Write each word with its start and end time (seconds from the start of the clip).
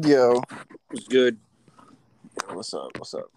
Yo, 0.00 0.40
It's 0.92 1.06
good. 1.06 1.36
what's 2.50 2.72
up? 2.72 2.88
What's 2.96 3.12
up? 3.12 3.30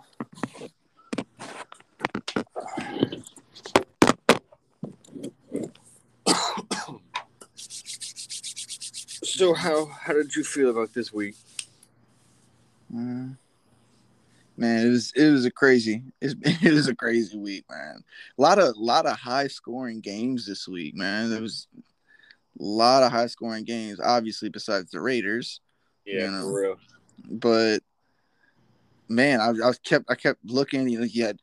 So 9.23 9.54
how 9.54 9.88
how 9.88 10.13
did 10.13 10.33
you 10.33 10.45
feel 10.45 10.70
about 10.70 10.93
this 10.93 11.11
week? 11.11 11.36
Mm. 12.93 13.35
Man, 14.55 14.87
it 14.87 14.89
was 14.89 15.11
it 15.13 15.29
was 15.29 15.43
a 15.43 15.51
crazy 15.51 16.03
it's, 16.21 16.35
it 16.63 16.71
was 16.71 16.87
a 16.87 16.95
crazy 16.95 17.37
week, 17.37 17.65
man. 17.69 17.97
A 18.37 18.41
lot 18.41 18.59
of 18.59 18.77
lot 18.77 19.05
of 19.05 19.17
high 19.17 19.47
scoring 19.47 19.99
games 19.99 20.45
this 20.45 20.69
week, 20.69 20.95
man. 20.95 21.29
There 21.29 21.41
was 21.41 21.67
a 21.77 22.63
lot 22.63 23.03
of 23.03 23.11
high 23.11 23.27
scoring 23.27 23.65
games, 23.65 23.99
obviously 24.01 24.47
besides 24.47 24.89
the 24.91 25.01
Raiders, 25.01 25.59
Yeah, 26.05 26.25
You 26.25 26.31
know. 26.31 26.41
for 26.41 26.61
real. 26.61 26.77
but 27.30 27.80
man, 29.07 29.39
I, 29.41 29.49
I 29.49 29.71
kept 29.84 30.05
I 30.09 30.16
kept 30.16 30.39
looking. 30.45 30.88
You 30.89 30.99
know, 30.99 31.05
you 31.05 31.25
had 31.25 31.39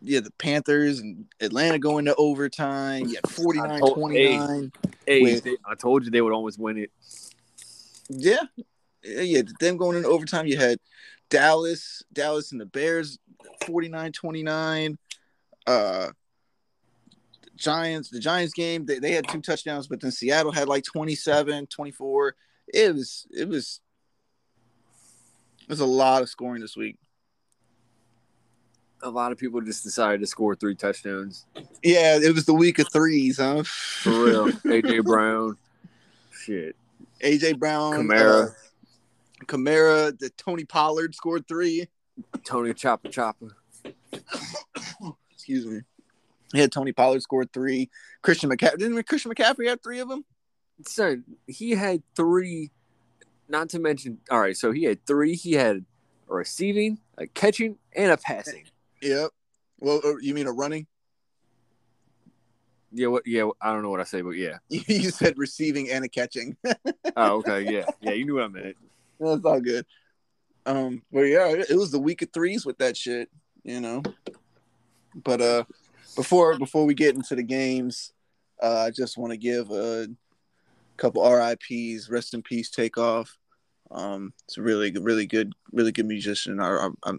yeah 0.00 0.20
the 0.20 0.32
Panthers 0.38 0.98
and 1.00 1.26
Atlanta 1.40 1.78
going 1.78 2.04
to 2.06 2.14
overtime. 2.16 3.08
You 3.08 3.14
had 3.16 3.24
49-29. 3.24 4.72
Hey, 5.06 5.22
With- 5.22 5.44
they- 5.44 5.56
I 5.66 5.74
told 5.74 6.04
you 6.04 6.10
they 6.10 6.20
would 6.22 6.32
almost 6.32 6.58
win 6.58 6.78
it. 6.78 6.90
Yeah, 8.08 8.42
yeah, 9.02 9.20
yeah. 9.20 9.42
Them 9.60 9.76
going 9.76 9.96
into 9.96 10.08
overtime. 10.08 10.46
You 10.46 10.58
had 10.58 10.78
Dallas, 11.30 12.02
Dallas 12.12 12.52
and 12.52 12.60
the 12.60 12.66
Bears, 12.66 13.18
49-29. 13.62 14.96
Uh, 15.66 16.10
Giants, 17.56 18.10
the 18.10 18.18
Giants 18.18 18.52
game, 18.54 18.84
they, 18.86 18.98
they 18.98 19.12
had 19.12 19.28
two 19.28 19.40
touchdowns, 19.40 19.86
but 19.86 20.00
then 20.00 20.10
Seattle 20.10 20.50
had 20.52 20.68
like 20.68 20.84
27, 20.84 21.66
24. 21.68 22.34
It 22.72 22.94
was, 22.94 23.26
it 23.30 23.48
was, 23.48 23.80
it 25.62 25.68
was 25.68 25.80
a 25.80 25.86
lot 25.86 26.22
of 26.22 26.28
scoring 26.28 26.62
this 26.62 26.76
week. 26.76 26.98
A 29.02 29.10
lot 29.10 29.32
of 29.32 29.38
people 29.38 29.60
just 29.60 29.82
decided 29.82 30.20
to 30.20 30.26
score 30.26 30.54
three 30.54 30.74
touchdowns. 30.76 31.44
Yeah, 31.82 32.18
it 32.22 32.32
was 32.34 32.46
the 32.46 32.54
week 32.54 32.78
of 32.78 32.86
threes, 32.92 33.38
huh? 33.38 33.64
For 33.64 34.10
real. 34.10 34.46
AJ 34.48 35.02
Brown. 35.04 35.56
Shit. 36.30 36.76
AJ 37.20 37.58
Brown, 37.58 37.94
Kamara. 38.08 38.48
uh, 38.48 39.44
Kamara, 39.46 40.18
the 40.18 40.30
Tony 40.30 40.64
Pollard 40.64 41.14
scored 41.14 41.46
three. 41.48 41.88
Tony 42.44 42.72
Chopper 42.74 43.08
Chopper. 43.08 43.56
Excuse 45.32 45.66
me. 45.66 45.80
Had 46.54 46.70
Tony 46.70 46.92
Pollard 46.92 47.22
scored 47.22 47.52
three. 47.52 47.90
Christian 48.22 48.50
McCaffrey 48.50 48.78
didn't 48.78 49.02
Christian 49.08 49.32
McCaffrey 49.32 49.68
have 49.68 49.82
three 49.82 49.98
of 49.98 50.08
them? 50.08 50.24
Son, 50.86 51.24
he 51.46 51.72
had 51.72 52.02
three. 52.14 52.70
Not 53.48 53.68
to 53.70 53.78
mention, 53.78 54.18
all 54.30 54.40
right. 54.40 54.56
So 54.56 54.72
he 54.72 54.84
had 54.84 55.04
three. 55.06 55.34
He 55.34 55.52
had 55.52 55.84
a 56.28 56.34
receiving, 56.34 56.98
a 57.18 57.26
catching, 57.26 57.76
and 57.94 58.12
a 58.12 58.16
passing. 58.16 58.64
Yep. 59.02 59.30
Well, 59.78 60.00
uh, 60.04 60.16
you 60.20 60.32
mean 60.34 60.46
a 60.46 60.52
running? 60.52 60.86
Yeah, 62.92 63.08
what? 63.08 63.26
Yeah, 63.26 63.48
I 63.60 63.72
don't 63.72 63.82
know 63.82 63.90
what 63.90 64.00
I 64.00 64.04
say, 64.04 64.20
but 64.20 64.30
yeah. 64.30 64.58
you 64.68 65.10
said 65.10 65.38
receiving 65.38 65.90
and 65.90 66.04
a 66.04 66.08
catching. 66.08 66.56
Oh, 67.14 67.38
okay, 67.38 67.70
yeah, 67.70 67.84
yeah. 68.00 68.12
You 68.12 68.24
knew 68.24 68.36
what 68.36 68.44
I 68.44 68.48
meant. 68.48 68.76
That's 69.20 69.44
all 69.44 69.60
good. 69.60 69.84
Um, 70.64 71.02
but 71.12 71.22
yeah, 71.22 71.48
it 71.48 71.70
it 71.70 71.76
was 71.76 71.90
the 71.90 71.98
week 71.98 72.22
of 72.22 72.32
threes 72.32 72.64
with 72.64 72.78
that 72.78 72.96
shit, 72.96 73.28
you 73.64 73.82
know. 73.82 74.02
But 75.14 75.42
uh, 75.42 75.64
before 76.16 76.58
before 76.58 76.86
we 76.86 76.94
get 76.94 77.14
into 77.14 77.34
the 77.34 77.42
games, 77.42 78.14
uh, 78.62 78.84
I 78.86 78.90
just 78.90 79.18
want 79.18 79.32
to 79.32 79.36
give 79.36 79.70
a 79.70 80.08
couple 81.02 81.28
RIPS, 81.28 82.08
rest 82.08 82.32
in 82.32 82.42
peace, 82.42 82.70
Takeoff. 82.70 83.36
Um, 83.90 84.32
it's 84.46 84.56
a 84.56 84.62
really 84.62 84.92
really 84.92 85.26
good 85.26 85.52
really 85.72 85.90
good 85.92 86.06
musician. 86.06 86.60
I 86.60 86.68
I, 87.04 87.10
I 87.10 87.12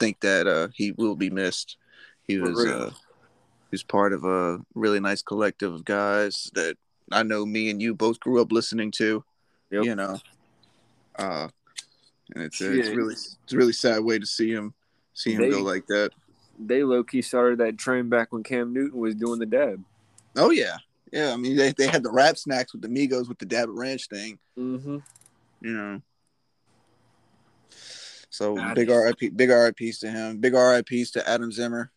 think 0.00 0.20
that 0.20 0.46
uh 0.48 0.68
he 0.74 0.90
will 0.92 1.14
be 1.16 1.30
missed. 1.30 1.76
He 2.24 2.38
was 2.38 2.58
uh 2.66 2.90
he 2.90 3.68
was 3.70 3.84
part 3.84 4.12
of 4.12 4.24
a 4.24 4.58
really 4.74 5.00
nice 5.00 5.22
collective 5.22 5.72
of 5.72 5.84
guys 5.84 6.50
that 6.54 6.76
I 7.12 7.22
know 7.22 7.46
me 7.46 7.70
and 7.70 7.80
you 7.80 7.94
both 7.94 8.18
grew 8.20 8.42
up 8.42 8.50
listening 8.52 8.90
to 8.92 9.24
Yep. 9.70 9.84
you 9.84 9.94
know. 9.94 10.18
Uh, 11.16 11.48
and 12.34 12.44
it's, 12.44 12.60
uh, 12.60 12.70
it's 12.72 12.88
really 12.88 13.14
it's 13.14 13.52
a 13.52 13.56
really 13.56 13.72
sad 13.72 14.02
way 14.02 14.18
to 14.18 14.26
see 14.26 14.50
him 14.52 14.74
see 15.14 15.32
him 15.34 15.42
They- 15.42 15.50
go 15.50 15.62
like 15.62 15.86
that. 15.86 16.10
They 16.58 16.84
low 16.84 17.02
key 17.02 17.22
started 17.22 17.58
that 17.58 17.78
train 17.78 18.08
back 18.08 18.32
when 18.32 18.42
Cam 18.44 18.72
Newton 18.72 19.00
was 19.00 19.14
doing 19.16 19.38
the 19.40 19.46
dab. 19.46 19.82
Oh 20.36 20.50
yeah, 20.50 20.76
yeah. 21.14 21.32
I 21.32 21.36
mean 21.36 21.56
they, 21.56 21.72
they 21.72 21.86
had 21.86 22.02
the 22.02 22.10
rap 22.12 22.36
snacks 22.36 22.72
with 22.72 22.82
the 22.82 22.88
Migos 22.88 23.28
with 23.28 23.38
the 23.38 23.46
Dab 23.46 23.68
Ranch 23.70 24.08
thing, 24.08 24.38
Mm-hmm. 24.58 24.98
you 25.62 25.72
know. 25.72 26.02
So 28.30 28.56
God. 28.56 28.74
big 28.74 28.88
RIP, 28.88 29.36
big 29.36 29.50
RIPs 29.50 30.00
to 30.00 30.10
him. 30.10 30.38
Big 30.40 30.54
RIPs 30.54 31.12
to 31.12 31.28
Adam 31.28 31.52
Zimmer. 31.52 31.92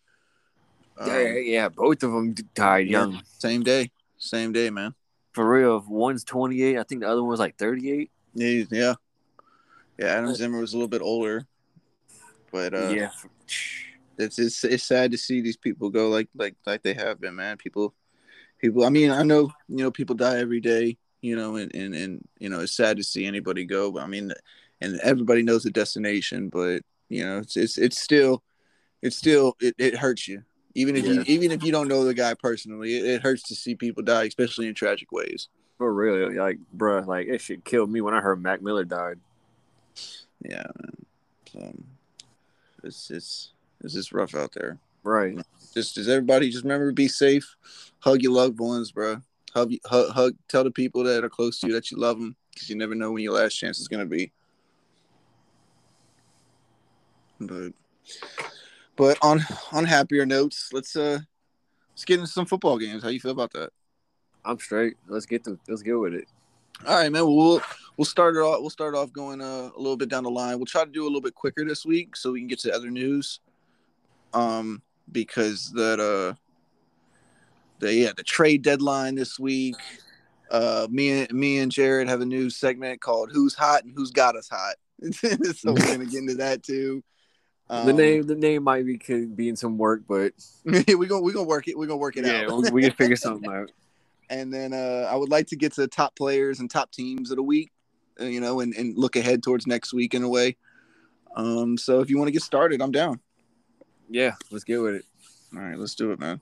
Um, 1.00 1.10
yeah, 1.10 1.34
yeah, 1.34 1.70
both 1.70 2.04
of 2.04 2.12
them 2.12 2.36
died 2.54 2.88
yeah. 2.88 2.92
young. 2.92 3.22
Same 3.40 3.64
day, 3.64 3.92
same 4.18 4.52
day, 4.52 4.70
man. 4.70 4.94
For 5.34 5.48
real, 5.48 5.84
one's 5.88 6.24
twenty 6.24 6.62
eight. 6.64 6.78
I 6.78 6.84
think 6.84 7.02
the 7.02 7.10
other 7.10 7.22
one 7.22 7.30
was 7.32 7.40
like 7.40 7.58
thirty 7.58 7.92
eight. 7.92 8.12
Yeah, 8.34 8.64
yeah, 8.72 8.94
yeah. 9.98 10.06
Adam 10.06 10.34
Zimmer 10.34 10.60
was 10.60 10.74
a 10.74 10.78
little 10.78 10.88
bit 10.88 11.02
older, 11.02 11.46
but 12.52 12.74
uh, 12.74 12.90
yeah, 12.90 13.10
it's, 14.18 14.40
it's 14.40 14.64
it's 14.64 14.84
sad 14.84 15.12
to 15.12 15.18
see 15.18 15.42
these 15.42 15.58
people 15.58 15.90
go 15.90 16.10
like 16.10 16.30
like 16.36 16.56
like 16.66 16.84
they 16.84 16.94
have 16.94 17.20
been, 17.20 17.36
man. 17.36 17.58
People, 17.58 17.94
people. 18.60 18.86
I 18.86 18.90
mean, 18.90 19.12
I 19.12 19.24
know 19.24 19.52
you 19.68 19.78
know 19.78 19.92
people 19.92 20.16
die 20.16 20.38
every 20.38 20.60
day, 20.60 20.98
you 21.22 21.36
know, 21.36 21.56
and 21.56 21.74
and 21.76 21.96
and 21.96 22.28
you 22.40 22.50
know 22.50 22.60
it's 22.62 22.76
sad 22.76 22.98
to 22.98 23.04
see 23.04 23.26
anybody 23.26 23.66
go. 23.66 23.92
But 23.92 24.04
I 24.04 24.08
mean, 24.08 24.32
and 24.82 25.00
everybody 25.02 25.44
knows 25.44 25.64
the 25.64 25.72
destination, 25.72 26.50
but 26.50 26.82
you 27.10 27.24
know, 27.26 27.38
it's 27.40 27.58
it's 27.58 27.78
it's 27.78 28.00
still, 28.00 28.44
it's 29.02 29.16
still 29.16 29.56
it, 29.60 29.76
it 29.78 29.96
hurts 29.96 30.28
you. 30.28 30.44
Even 30.76 30.96
if 30.96 31.06
you 31.06 31.24
even 31.26 31.52
if 31.52 31.64
you 31.64 31.72
don't 31.72 31.88
know 31.88 32.04
the 32.04 32.14
guy 32.14 32.34
personally, 32.36 32.98
it, 32.98 33.06
it 33.06 33.22
hurts 33.24 33.44
to 33.44 33.56
see 33.56 33.74
people 33.76 34.04
die, 34.04 34.26
especially 34.26 34.68
in 34.68 34.76
tragic 34.76 35.12
ways. 35.12 35.50
for 35.78 35.94
real. 35.94 36.36
Like, 36.36 36.60
bruh, 36.76 37.06
like 37.08 37.28
it 37.28 37.42
should 37.42 37.64
kill 37.66 37.88
me 37.88 38.02
when 38.02 38.14
I 38.14 38.22
heard 38.22 38.42
Mac 38.42 38.62
Miller 38.62 38.86
died. 38.86 39.20
Yeah, 40.44 40.68
man. 40.80 41.04
So 41.52 41.74
it's 42.84 43.10
it's 43.10 43.52
it's 43.84 43.94
just 43.94 44.12
rough 44.12 44.36
out 44.36 44.52
there. 44.54 44.78
Right. 45.08 45.38
just 45.74 45.96
just 45.96 46.10
everybody 46.10 46.50
just 46.50 46.64
remember 46.64 46.90
to 46.90 46.94
be 46.94 47.08
safe. 47.08 47.56
Hug 48.00 48.22
your 48.22 48.34
loved 48.34 48.60
ones 48.60 48.92
bro 48.92 49.22
hug, 49.58 49.74
hug, 49.86 50.10
hug 50.12 50.34
tell 50.48 50.64
the 50.64 50.72
people 50.72 51.04
that 51.04 51.24
are 51.24 51.30
close 51.30 51.60
to 51.60 51.68
you 51.68 51.74
that 51.74 51.92
you 51.92 51.98
love 51.98 52.20
them 52.20 52.36
because 52.54 52.70
you 52.70 52.76
never 52.76 52.96
know 52.96 53.12
when 53.12 53.24
your 53.24 53.34
last 53.34 53.56
chance 53.56 53.80
is 53.80 53.88
going 53.88 54.08
to 54.08 54.10
be. 54.10 54.32
But 57.40 57.74
but 58.96 59.18
on 59.22 59.42
on 59.72 59.86
happier 59.86 60.26
notes 60.26 60.72
let's 60.74 60.96
uh 60.96 61.20
let's 61.92 62.06
get 62.06 62.20
into 62.20 62.32
some 62.32 62.46
football 62.46 62.78
games. 62.78 63.04
How 63.04 63.10
you 63.10 63.20
feel 63.20 63.32
about 63.32 63.54
that? 63.54 63.70
I'm 64.44 64.60
straight. 64.60 64.96
Let's 65.08 65.26
get 65.26 65.44
to 65.44 65.60
let's 65.68 65.84
get 65.84 65.94
with 65.94 66.14
it. 66.14 66.28
all 66.86 66.96
right 66.96 67.12
man. 67.12 67.26
We'll 67.26 67.62
we'll 67.96 68.06
start 68.06 68.36
it 68.36 68.40
off 68.40 68.62
we'll 68.62 68.70
start 68.72 68.96
off 68.96 69.14
going 69.14 69.42
uh, 69.42 69.70
a 69.76 69.78
little 69.78 69.98
bit 69.98 70.10
down 70.10 70.24
the 70.24 70.32
line. 70.32 70.58
We'll 70.58 70.66
try 70.66 70.84
to 70.84 70.92
do 70.92 71.04
a 71.04 71.06
little 71.06 71.22
bit 71.22 71.36
quicker 71.36 71.64
this 71.64 71.86
week 71.86 72.16
so 72.16 72.32
we 72.32 72.40
can 72.40 72.48
get 72.48 72.60
to 72.60 72.74
other 72.74 72.90
news. 72.90 73.40
Um 74.34 74.82
because 75.12 75.72
that 75.74 76.00
uh 76.00 76.36
the 77.80 77.94
yeah 77.94 78.12
the 78.16 78.24
trade 78.24 78.62
deadline 78.62 79.16
this 79.16 79.40
week 79.40 79.76
uh 80.52 80.88
me 80.90 81.22
and 81.22 81.34
me 81.34 81.60
and 81.60 81.72
jared 81.72 82.08
have 82.08 82.22
a 82.22 82.26
new 82.26 82.50
segment 82.50 83.02
called 83.02 83.30
who's 83.32 83.54
hot 83.54 83.84
and 83.84 83.94
who's 83.96 84.12
got 84.12 84.36
us 84.36 84.50
hot 84.50 84.76
so 85.14 85.74
we're 85.74 85.86
gonna 85.86 86.06
get 86.06 86.20
into 86.20 86.36
that 86.36 86.64
too 86.64 87.04
um, 87.70 87.86
the 87.86 87.94
name 87.94 88.24
the 88.24 88.36
name 88.36 88.64
might 88.64 88.86
be 88.86 88.98
could 88.98 89.36
be 89.36 89.50
in 89.50 89.56
some 89.56 89.78
work, 89.78 90.04
but 90.08 90.34
we're 90.66 90.84
gonna 91.06 91.22
we're 91.22 91.34
gonna 91.34 91.44
work 91.48 91.68
it 91.68 91.78
we're 91.78 91.88
gonna 91.88 91.98
work 91.98 92.16
it 92.16 92.26
yeah, 92.26 92.46
out 92.50 92.64
we, 92.64 92.72
we 92.72 92.82
can 92.84 92.92
figure 92.92 93.16
something 93.18 93.52
out. 93.52 93.72
and 94.30 94.54
then 94.54 94.74
uh, 94.74 95.08
I 95.12 95.16
would 95.16 95.30
like 95.30 95.48
to 95.48 95.58
get 95.58 95.74
to 95.74 95.82
the 95.82 95.88
top 95.88 96.16
players 96.16 96.60
and 96.60 96.72
top 96.72 96.92
teams 96.92 97.30
of 97.30 97.36
the 97.36 97.44
week, 97.44 97.72
uh, 98.22 98.26
you 98.26 98.40
know, 98.40 98.62
and, 98.62 98.74
and 98.76 98.98
look 98.98 99.18
ahead 99.18 99.44
towards 99.44 99.68
next 99.68 99.94
week 99.94 100.14
in 100.14 100.24
a 100.24 100.30
way. 100.30 100.56
Um, 101.36 101.78
so 101.78 102.00
if 102.00 102.10
you 102.10 102.18
want 102.18 102.30
to 102.30 102.32
get 102.32 102.42
started, 102.42 102.82
I'm 102.82 102.92
down. 102.92 103.20
Yeah, 104.10 104.36
let's 104.52 104.64
get 104.64 104.78
with 104.78 104.96
it. 104.96 105.06
All 105.56 105.62
right, 105.62 105.78
let's 105.78 105.96
do 105.96 106.12
it, 106.12 106.20
man. 106.20 106.40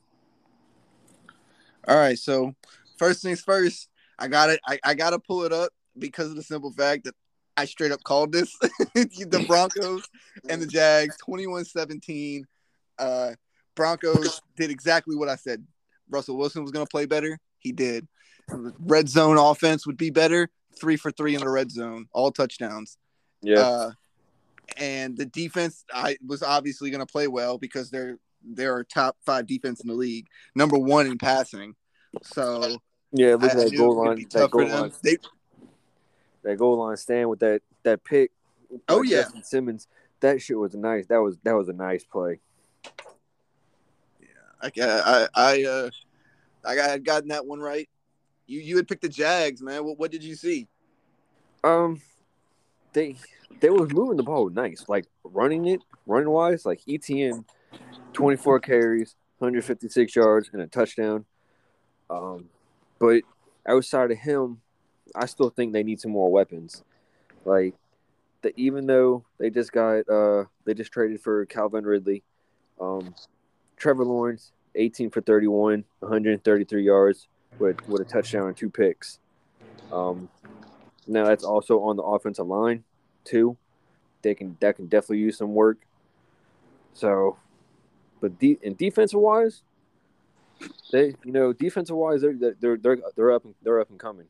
All 1.88 1.98
right, 1.98 2.18
so 2.18 2.56
first 2.98 3.22
things 3.22 3.42
first, 3.42 3.90
I 4.18 4.28
got 4.28 4.50
it. 4.50 4.60
I, 4.68 4.80
I 4.84 4.94
got 4.94 5.12
to 5.12 5.20
pull 5.20 5.44
it 5.44 5.54
up 5.54 5.72
because 5.98 6.30
of 6.30 6.36
the 6.36 6.44
simple 6.44 6.72
fact 6.72 7.06
that 7.06 7.16
I 7.58 7.66
straight 7.66 7.92
up 7.92 8.04
called 8.04 8.32
this 8.32 8.56
the 8.94 9.44
Broncos 9.48 10.04
and 10.50 10.62
the 10.62 10.68
Jags 10.68 11.16
21-17. 11.28 12.44
Uh, 12.98 13.32
Broncos 13.76 14.42
did 14.56 14.72
exactly 14.72 15.16
what 15.16 15.30
I 15.30 15.36
said. 15.36 15.66
Russell 16.10 16.38
Wilson 16.38 16.64
was 16.64 16.72
going 16.72 16.86
to 16.86 16.90
play 16.90 17.06
better. 17.06 17.40
He 17.60 17.72
did. 17.72 18.08
Red 18.50 19.10
zone 19.10 19.38
offense 19.38 19.88
would 19.88 19.98
be 19.98 20.10
better. 20.10 20.50
Three 20.80 20.98
for 20.98 21.12
three 21.12 21.36
in 21.36 21.42
the 21.42 21.50
red 21.50 21.72
zone, 21.72 22.08
all 22.12 22.32
touchdowns. 22.32 22.98
Yeah. 23.42 23.60
Uh, 23.60 23.92
and 24.78 25.18
the 25.18 25.26
defense 25.26 25.84
I 25.94 26.18
was 26.26 26.44
obviously 26.44 26.90
going 26.90 27.06
to 27.06 27.12
play 27.12 27.28
well 27.28 27.58
because 27.58 27.90
they're 27.90 28.18
they're 28.44 28.80
a 28.80 28.86
top 28.86 29.18
five 29.26 29.48
defense 29.48 29.82
in 29.82 29.88
the 29.88 29.96
league, 29.96 30.28
number 30.56 30.78
one 30.78 31.08
in 31.08 31.18
passing. 31.18 31.76
So 32.24 32.78
yeah, 33.12 33.36
look 33.36 33.52
at 33.52 33.58
that 33.58 33.76
goal 33.76 34.06
line. 34.06 34.26
That 34.32 34.52
goal 34.52 34.68
line. 34.68 34.92
They 35.04 35.18
that 36.44 36.58
goal 36.58 36.78
line 36.78 36.98
stand 36.98 37.30
with 37.30 37.40
that 37.40 37.62
that 37.84 38.04
pick. 38.04 38.32
Oh, 38.90 39.02
yeah. 39.02 39.22
Justin 39.22 39.44
Simmons. 39.44 39.88
That 40.22 40.42
shit 40.42 40.58
was 40.58 40.76
nice. 40.76 41.06
That 41.08 41.22
was 41.22 41.38
that 41.44 41.54
was 41.56 41.70
a 41.70 41.74
nice 41.74 42.04
play. 42.04 42.40
Yeah, 44.76 45.02
I 45.06 45.28
I 45.28 45.28
I 45.36 45.64
uh 45.64 45.90
I 46.66 46.74
had 46.76 47.06
gotten 47.06 47.30
that 47.30 47.46
one 47.46 47.60
right. 47.60 47.90
You 48.48 48.60
you 48.60 48.78
had 48.78 48.88
picked 48.88 49.02
the 49.02 49.10
Jags, 49.10 49.62
man. 49.62 49.86
What 49.86 50.00
what 50.00 50.12
did 50.12 50.24
you 50.24 50.36
see? 50.36 50.68
Um, 51.64 52.02
they 52.96 53.16
they 53.60 53.70
was 53.70 53.94
moving 53.94 54.18
the 54.18 54.24
ball 54.24 54.50
nice, 54.50 54.86
like 54.88 55.06
running 55.24 55.68
it, 55.68 55.82
running 56.08 56.30
wise, 56.30 56.66
like 56.66 56.82
ETN, 56.88 57.46
twenty 58.14 58.38
four 58.38 58.60
carries, 58.60 59.16
hundred 59.40 59.64
fifty 59.64 59.88
six 59.88 60.16
yards, 60.16 60.50
and 60.52 60.62
a 60.62 60.68
touchdown. 60.68 61.26
Um, 62.10 62.50
but 62.98 63.22
outside 63.68 64.10
of 64.12 64.18
him, 64.18 64.62
I 65.14 65.28
still 65.28 65.50
think 65.50 65.74
they 65.74 65.84
need 65.84 66.02
some 66.02 66.12
more 66.12 66.32
weapons. 66.32 66.84
Like, 67.44 67.76
the, 68.42 68.54
even 68.56 68.88
though 68.88 69.26
they 69.38 69.52
just 69.52 69.72
got 69.72 70.10
uh 70.10 70.46
they 70.66 70.74
just 70.74 70.92
traded 70.92 71.22
for 71.22 71.46
Calvin 71.46 71.86
Ridley, 71.86 72.24
um, 72.82 73.14
Trevor 73.78 74.06
Lawrence, 74.06 74.52
eighteen 74.74 75.12
for 75.12 75.22
thirty 75.22 75.48
one, 75.48 75.84
one 76.00 76.12
hundred 76.12 76.44
thirty 76.44 76.64
three 76.64 76.84
yards 76.84 77.28
with 77.60 77.88
with 77.88 78.02
a 78.02 78.06
touchdown 78.06 78.48
and 78.48 78.58
two 78.58 78.70
picks. 78.70 79.20
Um, 79.92 80.30
now 81.08 81.26
that's 81.26 81.44
also 81.44 81.82
on 81.82 81.96
the 81.96 82.04
offensive 82.04 82.48
line 82.48 82.84
too. 83.24 83.58
They 84.22 84.34
can 84.34 84.58
that 84.60 84.76
can 84.76 84.88
definitely 84.88 85.20
use 85.20 85.38
some 85.38 85.54
work. 85.54 85.78
So, 86.94 87.38
but 88.22 88.40
de- 88.40 88.60
and 88.64 88.78
defensive 88.78 89.20
wise, 89.20 89.64
they 90.92 91.14
you 91.24 91.32
know 91.32 91.54
defensive 91.54 91.96
wise 91.96 92.22
they're 92.22 92.36
they're 92.60 92.78
they're 92.78 92.98
they're 93.16 93.32
up 93.32 93.46
and 93.46 93.54
they're 93.64 93.80
up 93.80 93.90
and 93.90 94.00
coming. 94.00 94.28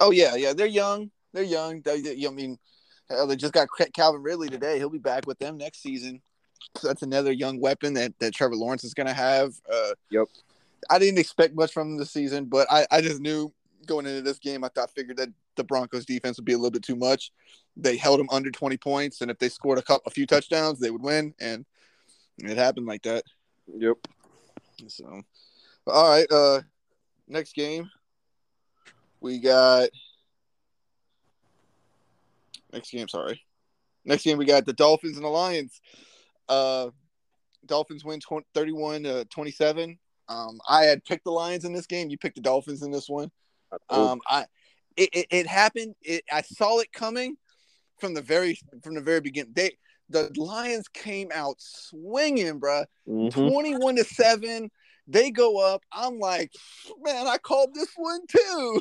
Oh 0.00 0.10
yeah, 0.10 0.34
yeah. 0.34 0.52
They're 0.52 0.66
young. 0.66 1.10
They're 1.32 1.44
young. 1.44 1.80
They, 1.82 2.00
they- 2.00 2.26
I 2.26 2.30
mean, 2.30 2.58
hell, 3.08 3.26
they 3.26 3.36
just 3.36 3.52
got 3.52 3.68
Calvin 3.94 4.22
Ridley 4.22 4.48
today. 4.48 4.78
He'll 4.78 4.90
be 4.90 4.98
back 4.98 5.26
with 5.26 5.38
them 5.38 5.56
next 5.56 5.82
season. 5.82 6.20
So 6.76 6.88
that's 6.88 7.02
another 7.02 7.30
young 7.30 7.60
weapon 7.60 7.94
that, 7.94 8.18
that 8.18 8.34
Trevor 8.34 8.56
Lawrence 8.56 8.82
is 8.84 8.94
going 8.94 9.06
to 9.06 9.12
have. 9.12 9.54
Uh, 9.72 9.92
Yep. 10.10 10.26
I 10.90 10.98
didn't 10.98 11.18
expect 11.18 11.54
much 11.54 11.72
from 11.72 11.96
this 11.96 12.10
season, 12.10 12.46
but 12.46 12.66
I, 12.70 12.86
I 12.90 13.00
just 13.00 13.20
knew 13.20 13.52
going 13.86 14.06
into 14.06 14.22
this 14.22 14.38
game, 14.38 14.64
I 14.64 14.68
thought 14.68 14.90
figured 14.90 15.16
that 15.18 15.28
the 15.56 15.64
Broncos 15.64 16.04
defense 16.04 16.36
would 16.36 16.44
be 16.44 16.52
a 16.52 16.56
little 16.56 16.70
bit 16.70 16.82
too 16.82 16.96
much. 16.96 17.32
They 17.76 17.96
held 17.96 18.20
them 18.20 18.28
under 18.30 18.50
20 18.50 18.76
points, 18.76 19.20
and 19.20 19.30
if 19.30 19.38
they 19.38 19.48
scored 19.48 19.78
a 19.78 19.82
couple, 19.82 20.04
a 20.06 20.10
few 20.10 20.26
touchdowns, 20.26 20.78
they 20.78 20.90
would 20.90 21.02
win, 21.02 21.34
and 21.40 21.64
it 22.38 22.56
happened 22.56 22.86
like 22.86 23.02
that. 23.02 23.24
Yep. 23.76 23.96
So, 24.88 25.22
all 25.86 26.10
right. 26.10 26.30
Uh, 26.30 26.60
next 27.28 27.54
game, 27.54 27.90
we 29.20 29.38
got. 29.38 29.88
Next 32.72 32.90
game, 32.90 33.08
sorry. 33.08 33.40
Next 34.04 34.24
game, 34.24 34.36
we 34.36 34.44
got 34.44 34.66
the 34.66 34.72
Dolphins 34.72 35.16
and 35.16 35.24
the 35.24 35.28
Lions. 35.28 35.80
Uh, 36.48 36.90
Dolphins 37.66 38.04
win 38.04 38.20
20, 38.20 38.46
31 38.54 39.04
to 39.04 39.24
27. 39.26 39.98
Um, 40.28 40.60
I 40.68 40.84
had 40.84 41.04
picked 41.04 41.24
the 41.24 41.30
Lions 41.30 41.64
in 41.64 41.72
this 41.72 41.86
game. 41.86 42.10
You 42.10 42.18
picked 42.18 42.36
the 42.36 42.42
Dolphins 42.42 42.82
in 42.82 42.90
this 42.90 43.08
one. 43.08 43.30
Um, 43.88 44.20
I 44.28 44.44
it, 44.96 45.10
it, 45.12 45.26
it 45.30 45.46
happened. 45.46 45.94
It, 46.02 46.24
I 46.32 46.42
saw 46.42 46.78
it 46.80 46.92
coming 46.92 47.36
from 47.98 48.14
the 48.14 48.22
very 48.22 48.58
from 48.82 48.94
the 48.94 49.00
very 49.00 49.20
beginning. 49.20 49.52
They 49.54 49.72
the 50.10 50.30
Lions 50.36 50.88
came 50.88 51.30
out 51.32 51.56
swinging, 51.58 52.60
bruh. 52.60 52.84
Mhm. 53.08 53.32
21 53.32 53.96
to 53.96 54.04
7 54.04 54.70
they 55.06 55.30
go 55.30 55.58
up 55.58 55.82
i'm 55.92 56.18
like 56.18 56.50
man 57.02 57.26
i 57.26 57.36
called 57.36 57.74
this 57.74 57.92
one 57.96 58.20
too 58.26 58.80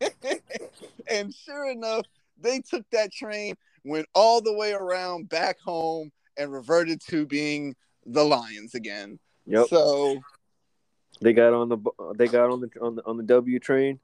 and 1.10 1.34
sure 1.34 1.70
enough 1.70 2.04
they 2.38 2.60
took 2.60 2.84
that 2.90 3.10
train 3.10 3.54
went 3.84 4.06
all 4.14 4.42
the 4.42 4.52
way 4.52 4.72
around 4.72 5.28
back 5.30 5.58
home 5.60 6.10
and 6.36 6.52
reverted 6.52 7.00
to 7.00 7.24
being 7.26 7.74
the 8.06 8.22
lions 8.24 8.74
again 8.74 9.18
Yep. 9.46 9.68
so 9.68 10.20
They 11.20 11.32
got 11.32 11.52
on 11.54 11.68
the 11.68 11.78
they 12.16 12.26
got 12.28 12.50
on 12.50 12.60
the 12.60 12.70
on 12.80 12.96
the 12.96 13.04
on 13.06 13.16
the 13.16 13.22
W 13.22 13.58
train, 13.58 14.00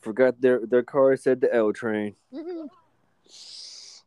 forgot 0.00 0.40
their 0.40 0.64
their 0.66 0.82
car 0.82 1.16
said 1.16 1.40
the 1.40 1.52
L 1.54 1.72
train. 1.72 2.14
Mm-hmm. 2.32 2.66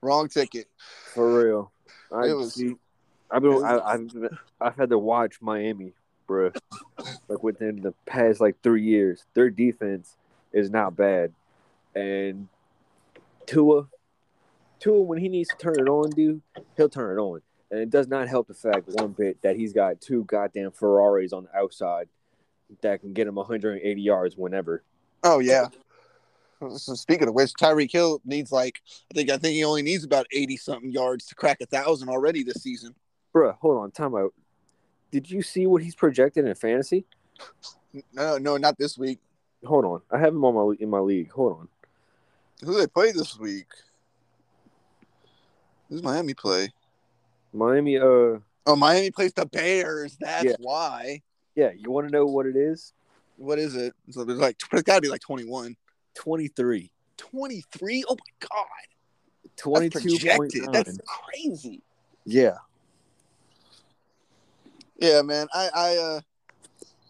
wrong 0.01 0.27
ticket 0.30 0.68
For 1.13 1.44
real. 1.45 1.71
I 2.12 2.27
It 2.30 2.33
was- 2.33 2.53
see. 2.56 2.75
I've 3.31 3.44
been 3.44 3.63
I, 3.63 3.77
I've 3.80 4.09
I've 4.59 4.75
had 4.75 4.89
to 4.89 4.97
watch 4.97 5.39
Miami, 5.39 5.94
bro. 6.25 6.51
like 7.27 7.44
within 7.44 7.75
the 7.81 7.94
past 8.07 8.41
like 8.41 8.56
three 8.63 8.81
years, 8.83 9.24
their 9.36 9.51
defense 9.51 10.18
is 10.51 10.71
not 10.71 10.95
bad, 10.95 11.31
and 11.94 12.47
Tua, 13.45 13.88
Tua 14.80 15.01
when 15.01 15.19
he 15.19 15.30
needs 15.30 15.50
to 15.50 15.57
turn 15.57 15.75
it 15.80 15.88
on, 15.88 16.09
dude, 16.09 16.41
he'll 16.75 16.89
turn 16.89 17.19
it 17.19 17.21
on, 17.21 17.41
and 17.69 17.80
it 17.81 17.91
does 17.91 18.07
not 18.07 18.27
help 18.27 18.47
the 18.47 18.56
fact 18.56 18.88
one 18.88 19.12
bit 19.12 19.39
that 19.44 19.56
he's 19.56 19.74
got 19.74 20.01
two 20.01 20.24
goddamn 20.24 20.71
Ferraris 20.71 21.31
on 21.31 21.44
the 21.44 21.56
outside 21.56 22.09
that 22.81 23.01
can 23.01 23.13
get 23.13 23.27
him 23.27 23.36
180 23.36 24.01
yards 24.01 24.36
whenever. 24.38 24.81
Oh 25.24 25.39
yeah 25.39 25.68
so 26.77 26.94
speaking 26.94 27.27
of 27.27 27.33
which 27.33 27.54
tyreek 27.54 27.92
hill 27.92 28.21
needs 28.25 28.51
like 28.51 28.81
i 29.12 29.13
think 29.13 29.30
i 29.30 29.38
think 29.38 29.54
he 29.54 29.63
only 29.63 29.81
needs 29.81 30.04
about 30.04 30.25
80 30.31 30.57
something 30.57 30.92
yards 30.92 31.25
to 31.27 31.36
crack 31.36 31.62
a 31.62 31.66
thousand 31.66 32.10
already 32.10 32.44
this 32.44 32.62
season 32.62 32.94
Bruh, 33.33 33.56
hold 33.62 33.77
on, 33.77 33.92
time 33.92 34.16
out. 34.16 34.33
Did 35.12 35.30
you 35.30 35.44
see 35.44 35.68
what 35.68 35.83
he's 35.83 35.94
projected 35.94 36.45
in 36.45 36.56
fantasy? 36.56 37.06
no 38.13 38.38
no 38.38 38.57
not 38.57 38.77
this 38.77 38.98
week 38.98 39.19
Hold 39.66 39.83
on, 39.86 40.01
I 40.10 40.18
have 40.19 40.33
him 40.33 40.45
on 40.45 40.56
my 40.56 40.75
in 40.80 40.89
my 40.89 41.00
league. 41.00 41.31
Hold 41.31 41.60
on. 41.60 41.68
Who 42.63 42.77
they 42.77 42.88
play 42.88 43.12
this 43.12 43.38
week? 43.38 43.68
Who's 45.89 46.01
Miami 46.01 46.33
play? 46.33 46.69
Miami, 47.51 47.98
uh, 47.98 48.38
Oh, 48.65 48.75
Miami 48.77 49.12
plays 49.12 49.33
the 49.33 49.45
Bears. 49.45 50.15
That's 50.19 50.45
Yeah. 50.45 50.56
why. 50.60 51.24
yeah, 51.56 51.72
you 51.75 51.92
want 51.92 52.07
to 52.07 52.12
know 52.12 52.25
what 52.25 52.45
it 52.45 52.56
is? 52.56 52.94
What 53.39 53.57
is 53.57 53.75
it? 53.75 53.94
So 54.12 54.24
there's 54.25 54.39
like 54.39 54.57
it's 54.74 54.83
got 54.83 54.95
to 54.95 55.01
be 55.01 55.09
like 55.09 55.21
21. 55.21 55.75
23. 56.15 56.91
23? 57.18 58.03
Oh 58.07 58.15
my 58.15 58.47
god. 58.47 58.65
That's 59.41 59.62
22 59.63 60.00
projected. 60.00 60.74
That's 60.74 60.97
crazy. 61.06 61.81
Yeah. 62.25 62.57
Yeah, 64.97 65.21
man. 65.21 65.47
I 65.53 65.69
I 65.74 65.97
uh 65.97 66.21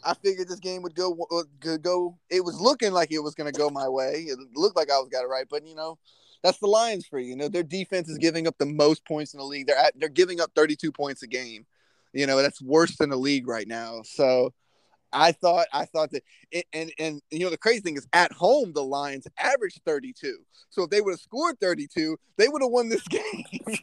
I 0.04 0.14
figured 0.14 0.48
this 0.48 0.60
game 0.60 0.82
would 0.84 0.96
go 0.96 1.18
would 1.32 1.82
go. 1.82 2.18
It 2.30 2.44
was 2.44 2.60
looking 2.60 2.92
like 2.92 3.12
it 3.12 3.20
was 3.20 3.36
going 3.36 3.52
to 3.52 3.58
go 3.58 3.70
my 3.70 3.90
way. 3.90 4.28
It 4.28 4.38
looked 4.56 4.78
like 4.78 4.90
I 4.90 5.00
was 5.00 5.10
got 5.10 5.24
it 5.24 5.28
right, 5.28 5.46
but 5.50 5.68
you 5.68 5.76
know, 5.76 5.98
that's 6.44 6.60
the 6.60 6.68
Lions 6.68 7.06
for 7.06 7.20
you. 7.20 7.30
You 7.30 7.36
know, 7.36 7.50
their 7.50 7.64
defense 7.64 8.08
is 8.08 8.18
giving 8.18 8.48
up 8.48 8.58
the 8.58 8.66
most 8.66 9.06
points 9.06 9.34
in 9.34 9.40
the 9.40 9.46
league. 9.46 9.68
They're 9.68 9.78
at, 9.78 10.00
they're 10.00 10.10
giving 10.10 10.40
up 10.40 10.52
32 10.56 10.92
points 10.92 11.24
a 11.24 11.28
game. 11.28 11.66
You 12.14 12.28
know, 12.28 12.42
that's 12.42 12.62
worse 12.62 12.96
than 12.98 13.10
the 13.10 13.18
league 13.18 13.48
right 13.48 13.68
now. 13.68 14.02
So, 14.04 14.54
I 15.12 15.32
thought 15.32 15.68
I 15.74 15.86
thought 15.86 16.12
that 16.12 16.24
it, 16.52 16.66
and 16.74 16.92
and 17.00 17.22
you 17.32 17.40
know 17.40 17.50
the 17.50 17.58
crazy 17.58 17.82
thing 17.82 17.98
is 17.98 18.08
at 18.14 18.32
home 18.32 18.74
the 18.74 18.84
Lions 18.84 19.28
averaged 19.38 19.82
32. 19.86 20.38
So 20.70 20.84
if 20.84 20.90
they 20.90 21.02
would 21.02 21.12
have 21.12 21.20
scored 21.20 21.60
32, 21.60 22.18
they 22.38 22.48
would 22.48 22.62
have 22.62 22.72
won 22.72 22.90
this 22.90 23.04
game. 23.08 23.46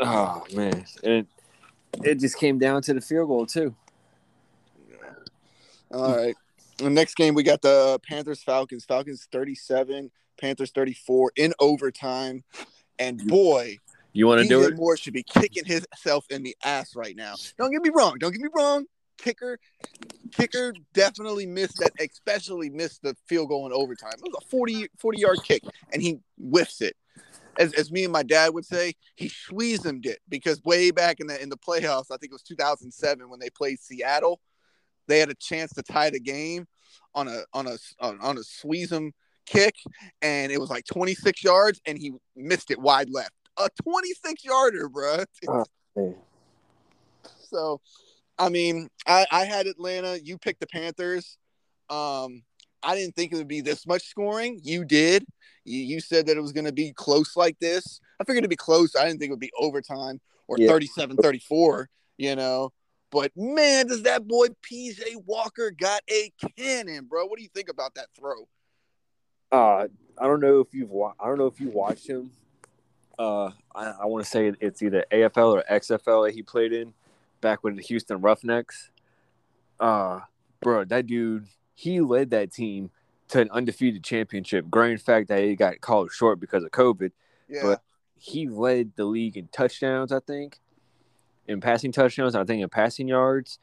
Oh, 0.00 0.44
man. 0.52 0.84
And 1.02 1.26
it 2.04 2.20
just 2.20 2.38
came 2.38 2.58
down 2.58 2.82
to 2.82 2.94
the 2.94 3.00
field 3.00 3.28
goal, 3.28 3.46
too. 3.46 3.74
All 5.92 6.16
right. 6.16 6.34
The 6.78 6.90
next 6.90 7.14
game 7.14 7.34
we 7.34 7.42
got 7.42 7.62
the 7.62 7.98
Panthers 8.06 8.42
Falcons. 8.42 8.84
Falcons 8.84 9.26
37, 9.32 10.10
Panthers 10.38 10.70
34 10.72 11.32
in 11.36 11.54
overtime. 11.58 12.44
And 12.98 13.26
boy, 13.26 13.78
You 14.12 14.26
want 14.26 14.42
to 14.42 14.48
do 14.48 14.62
it? 14.62 14.76
Moore 14.76 14.96
should 14.96 15.14
be 15.14 15.22
kicking 15.22 15.64
himself 15.64 16.26
in 16.30 16.42
the 16.42 16.56
ass 16.64 16.94
right 16.94 17.16
now. 17.16 17.34
Don't 17.56 17.70
get 17.72 17.82
me 17.82 17.90
wrong. 17.94 18.16
Don't 18.18 18.32
get 18.32 18.40
me 18.40 18.48
wrong. 18.54 18.84
Kicker, 19.18 19.58
kicker 20.32 20.72
definitely 20.92 21.46
missed 21.46 21.78
that, 21.78 21.92
especially 22.00 22.70
missed 22.70 23.02
the 23.02 23.16
field 23.26 23.48
goal 23.48 23.66
in 23.66 23.72
overtime. 23.72 24.12
It 24.18 24.22
was 24.22 24.42
a 24.42 24.46
40, 24.48 24.88
40 24.98 25.18
yard 25.18 25.38
kick, 25.42 25.62
and 25.92 26.02
he 26.02 26.18
whiffs 26.38 26.80
it. 26.80 26.96
As, 27.58 27.72
as 27.72 27.90
me 27.90 28.04
and 28.04 28.12
my 28.12 28.22
dad 28.22 28.52
would 28.52 28.66
say, 28.66 28.92
he 29.14 29.28
squeezed 29.28 29.86
it 29.86 30.18
because 30.28 30.62
way 30.64 30.90
back 30.90 31.20
in 31.20 31.26
the 31.26 31.42
in 31.42 31.48
the 31.48 31.56
playoffs, 31.56 32.10
I 32.10 32.18
think 32.18 32.30
it 32.30 32.32
was 32.32 32.42
2007 32.42 33.30
when 33.30 33.40
they 33.40 33.48
played 33.48 33.80
Seattle, 33.80 34.40
they 35.08 35.18
had 35.18 35.30
a 35.30 35.34
chance 35.34 35.72
to 35.72 35.82
tie 35.82 36.10
the 36.10 36.20
game 36.20 36.66
on 37.14 37.28
a 37.28 37.44
on 37.54 37.66
a 37.66 37.78
on, 38.00 38.20
on 38.20 38.36
a 38.36 38.42
squeeze 38.42 38.92
'em 38.92 39.12
kick, 39.46 39.74
and 40.20 40.52
it 40.52 40.60
was 40.60 40.68
like 40.70 40.84
26 40.84 41.42
yards, 41.42 41.80
and 41.86 41.96
he 41.96 42.12
missed 42.34 42.70
it 42.70 42.78
wide 42.78 43.08
left. 43.10 43.32
A 43.58 43.68
26 43.82 44.44
yarder, 44.44 44.88
bruh. 44.90 45.24
Oh. 45.48 45.64
So, 47.48 47.80
I 48.38 48.48
mean, 48.48 48.88
I, 49.06 49.26
I 49.30 49.44
had 49.44 49.66
Atlanta. 49.66 50.18
You 50.22 50.38
picked 50.38 50.60
the 50.60 50.66
Panthers. 50.66 51.38
Um, 51.88 52.42
I 52.82 52.94
didn't 52.94 53.14
think 53.16 53.32
it 53.32 53.36
would 53.36 53.48
be 53.48 53.60
this 53.60 53.86
much 53.86 54.02
scoring. 54.02 54.60
You 54.62 54.84
did. 54.84 55.24
You, 55.64 55.78
you 55.78 56.00
said 56.00 56.26
that 56.26 56.36
it 56.36 56.40
was 56.42 56.52
going 56.52 56.66
to 56.66 56.72
be 56.72 56.92
close 56.92 57.36
like 57.36 57.58
this. 57.58 58.00
I 58.20 58.24
figured 58.24 58.38
it'd 58.42 58.50
be 58.50 58.56
close. 58.56 58.94
I 58.94 59.04
didn't 59.06 59.18
think 59.20 59.30
it 59.30 59.32
would 59.32 59.40
be 59.40 59.52
overtime 59.58 60.20
or 60.48 60.58
Yeah. 60.58 60.68
37 60.68 61.16
34, 61.16 61.88
you 62.18 62.36
know. 62.36 62.72
But 63.10 63.32
man, 63.36 63.86
does 63.86 64.02
that 64.02 64.26
boy 64.26 64.48
PJ 64.62 65.00
Walker 65.24 65.70
got 65.70 66.02
a 66.10 66.32
cannon, 66.58 67.06
bro? 67.06 67.24
What 67.26 67.38
do 67.38 67.42
you 67.42 67.48
think 67.54 67.68
about 67.70 67.94
that 67.94 68.08
throw? 68.18 68.48
Uh, 69.52 69.86
I 70.18 70.26
don't 70.26 70.40
know 70.40 70.60
if 70.60 70.68
you've 70.72 70.90
wa- 70.90 71.14
I 71.18 71.26
don't 71.26 71.38
know 71.38 71.46
if 71.46 71.60
you 71.60 71.68
watched 71.70 72.06
him. 72.06 72.30
Uh, 73.18 73.50
I, 73.74 73.94
I 74.02 74.06
want 74.06 74.24
to 74.24 74.30
say 74.30 74.52
it's 74.60 74.82
either 74.82 75.04
AFL 75.10 75.54
or 75.54 75.64
XFL 75.70 76.26
that 76.26 76.34
he 76.34 76.42
played 76.42 76.72
in 76.72 76.92
back 77.40 77.62
with 77.64 77.76
the 77.76 77.82
Houston 77.82 78.20
Roughnecks. 78.20 78.90
Uh, 79.78 80.20
bro, 80.60 80.84
that 80.84 81.06
dude 81.06 81.46
he 81.74 82.00
led 82.00 82.30
that 82.30 82.50
team 82.52 82.90
to 83.28 83.40
an 83.40 83.50
undefeated 83.50 84.02
championship. 84.02 84.70
Granted, 84.70 85.02
fact 85.02 85.28
that 85.28 85.42
he 85.42 85.54
got 85.56 85.80
called 85.80 86.10
short 86.10 86.40
because 86.40 86.64
of 86.64 86.70
COVID, 86.70 87.12
Yeah. 87.48 87.60
but 87.62 87.82
he 88.18 88.48
led 88.48 88.92
the 88.96 89.04
league 89.04 89.36
in 89.36 89.48
touchdowns. 89.48 90.10
I 90.12 90.20
think 90.20 90.58
in 91.46 91.60
passing 91.60 91.92
touchdowns. 91.92 92.34
I 92.34 92.44
think 92.44 92.62
in 92.62 92.68
passing 92.68 93.08
yards. 93.08 93.58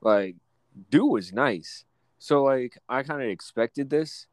Like, 0.00 0.36
dude 0.90 1.10
was 1.10 1.32
nice. 1.32 1.84
So 2.18 2.42
like, 2.42 2.78
I 2.88 3.02
kind 3.02 3.22
of 3.22 3.28
expected 3.28 3.90
this 3.90 4.26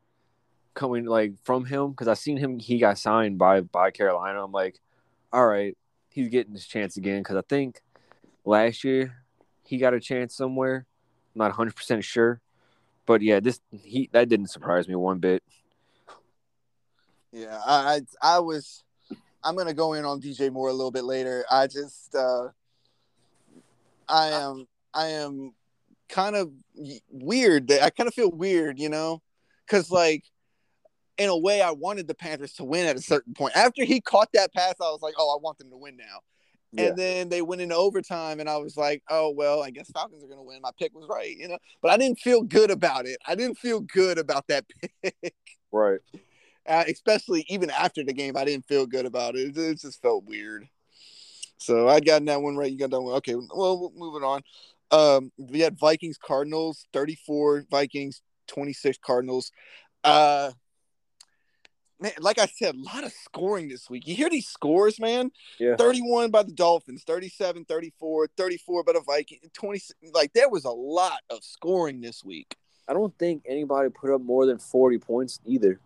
coming 0.74 1.06
like 1.06 1.34
from 1.44 1.66
him 1.66 1.92
because 1.92 2.08
I 2.08 2.14
seen 2.14 2.38
him. 2.38 2.60
He 2.60 2.80
got 2.80 2.98
signed 2.98 3.38
by 3.38 3.62
by 3.62 3.92
Carolina. 3.92 4.44
I'm 4.44 4.52
like, 4.52 4.80
all 5.34 5.46
right, 5.48 5.78
he's 6.10 6.30
getting 6.30 6.54
his 6.54 6.66
chance 6.66 6.96
again 6.96 7.20
because 7.22 7.36
I 7.36 7.42
think 7.50 7.82
last 8.46 8.84
year 8.84 9.26
he 9.64 9.78
got 9.78 9.94
a 9.94 10.00
chance 10.00 10.36
somewhere. 10.36 10.86
I'm 11.34 11.40
not 11.40 11.50
100 11.50 11.76
percent 11.76 12.04
sure, 12.04 12.42
but 13.06 13.22
yeah, 13.22 13.40
this 13.40 13.60
he 13.72 14.10
that 14.14 14.30
didn't 14.30 14.48
surprise 14.48 14.88
me 14.88 14.96
one 14.96 15.20
bit. 15.20 15.44
Yeah, 17.32 17.60
I, 17.66 18.02
I 18.22 18.40
was 18.40 18.84
I'm 19.44 19.56
gonna 19.56 19.74
go 19.74 19.94
in 19.94 20.06
on 20.06 20.22
DJ 20.22 20.52
Moore 20.52 20.70
a 20.70 20.74
little 20.74 20.92
bit 20.92 21.04
later. 21.04 21.46
I 21.52 21.68
just 21.68 22.16
uh 22.16 22.50
I 24.08 24.28
am 24.28 24.68
I 24.94 25.08
am 25.08 25.54
kind 26.08 26.36
of 26.36 26.52
weird 27.10 27.72
I 27.72 27.90
kind 27.90 28.08
of 28.08 28.14
feel 28.14 28.32
weird, 28.32 28.80
you 28.80 28.90
know, 28.90 29.22
because 29.66 29.92
like 29.92 30.24
in 31.18 31.30
a 31.30 31.38
way 31.38 31.62
I 31.62 31.72
wanted 31.72 32.08
the 32.08 32.16
Panthers 32.16 32.54
to 32.54 32.64
win 32.64 32.86
at 32.86 32.96
a 32.96 33.02
certain 33.02 33.34
point. 33.34 33.56
After 33.56 33.84
he 33.84 34.02
caught 34.02 34.30
that 34.34 34.54
pass, 34.54 34.76
I 34.82 34.86
was 34.86 35.02
like, 35.02 35.16
oh, 35.18 35.36
I 35.36 35.42
want 35.42 35.58
them 35.58 35.70
to 35.72 35.78
win 35.78 35.98
now. 35.98 36.20
Yeah. 36.78 36.88
And 36.88 36.98
then 36.98 37.30
they 37.30 37.42
went 37.42 37.62
into 37.62 37.76
overtime, 37.76 38.40
and 38.40 38.50
I 38.50 38.58
was 38.58 38.76
like, 38.76 39.02
"Oh 39.10 39.32
well, 39.32 39.64
I 39.64 39.70
guess 39.72 39.90
Falcons 39.92 40.24
are 40.24 40.28
going 40.28 40.40
to 40.40 40.44
win." 40.44 40.62
My 40.62 40.72
pick 40.78 40.94
was 40.94 41.08
right, 41.10 41.36
you 41.36 41.48
know. 41.48 41.58
But 41.82 41.92
I 41.92 41.98
didn't 41.98 42.20
feel 42.20 42.42
good 42.42 42.70
about 42.70 43.06
it. 43.06 43.18
I 43.26 43.36
didn't 43.36 43.58
feel 43.58 43.80
good 43.80 44.18
about 44.18 44.48
that 44.48 44.66
pick 45.04 45.34
Right. 45.72 46.00
uh, 46.68 46.84
especially 46.88 47.46
even 47.48 47.70
after 47.70 48.04
the 48.04 48.14
game, 48.14 48.36
I 48.36 48.46
didn't 48.46 48.68
feel 48.68 48.86
good 48.86 49.06
about 49.06 49.36
it. 49.36 49.56
It, 49.56 49.58
it 49.58 49.82
just 49.82 50.02
felt 50.02 50.26
weird. 50.26 50.68
So 51.58 51.88
I 51.88 52.00
got 52.00 52.26
that 52.26 52.42
one 52.42 52.58
right. 52.58 52.72
You 52.72 52.78
got 52.78 52.92
that 52.92 53.02
one. 53.02 53.16
Okay. 53.16 53.36
Well, 53.36 53.92
moving 53.96 54.24
on. 54.24 54.42
Um, 54.92 55.32
we 55.38 55.62
had 55.62 55.80
Vikings 55.80 56.18
Cardinals, 56.18 56.86
34 56.94 57.66
Vikings, 57.72 58.22
26 58.48 58.98
Cardinals. 59.04 59.52
Uh, 60.04 60.52
man, 62.00 62.12
like 62.20 62.40
I 62.40 62.46
said, 62.46 62.76
a 62.76 62.78
lot 62.78 63.04
of 63.04 63.12
scoring 63.14 63.68
this 63.70 63.90
week. 63.90 64.08
You 64.08 64.16
hear 64.16 64.30
these 64.30 64.48
scores, 64.48 65.00
man? 65.00 65.32
Yeah. 65.60 65.76
31 65.78 66.32
by 66.32 66.44
the 66.44 66.52
Dolphins, 66.52 67.04
37, 67.06 67.66
34, 67.66 68.30
34 68.38 68.84
by 68.84 68.94
the 68.94 69.02
Vikings, 69.02 69.42
20. 69.54 69.82
Like 70.14 70.34
there 70.34 70.50
was 70.50 70.66
a 70.66 70.72
lot 70.72 71.22
of 71.30 71.44
scoring 71.44 72.02
this 72.02 72.24
week. 72.24 72.56
I 72.88 72.94
don't 72.94 73.18
think 73.18 73.44
anybody 73.48 73.90
put 73.90 74.14
up 74.14 74.22
more 74.22 74.46
than 74.46 74.60
40 74.60 75.00
points 75.00 75.40
either. 75.46 75.80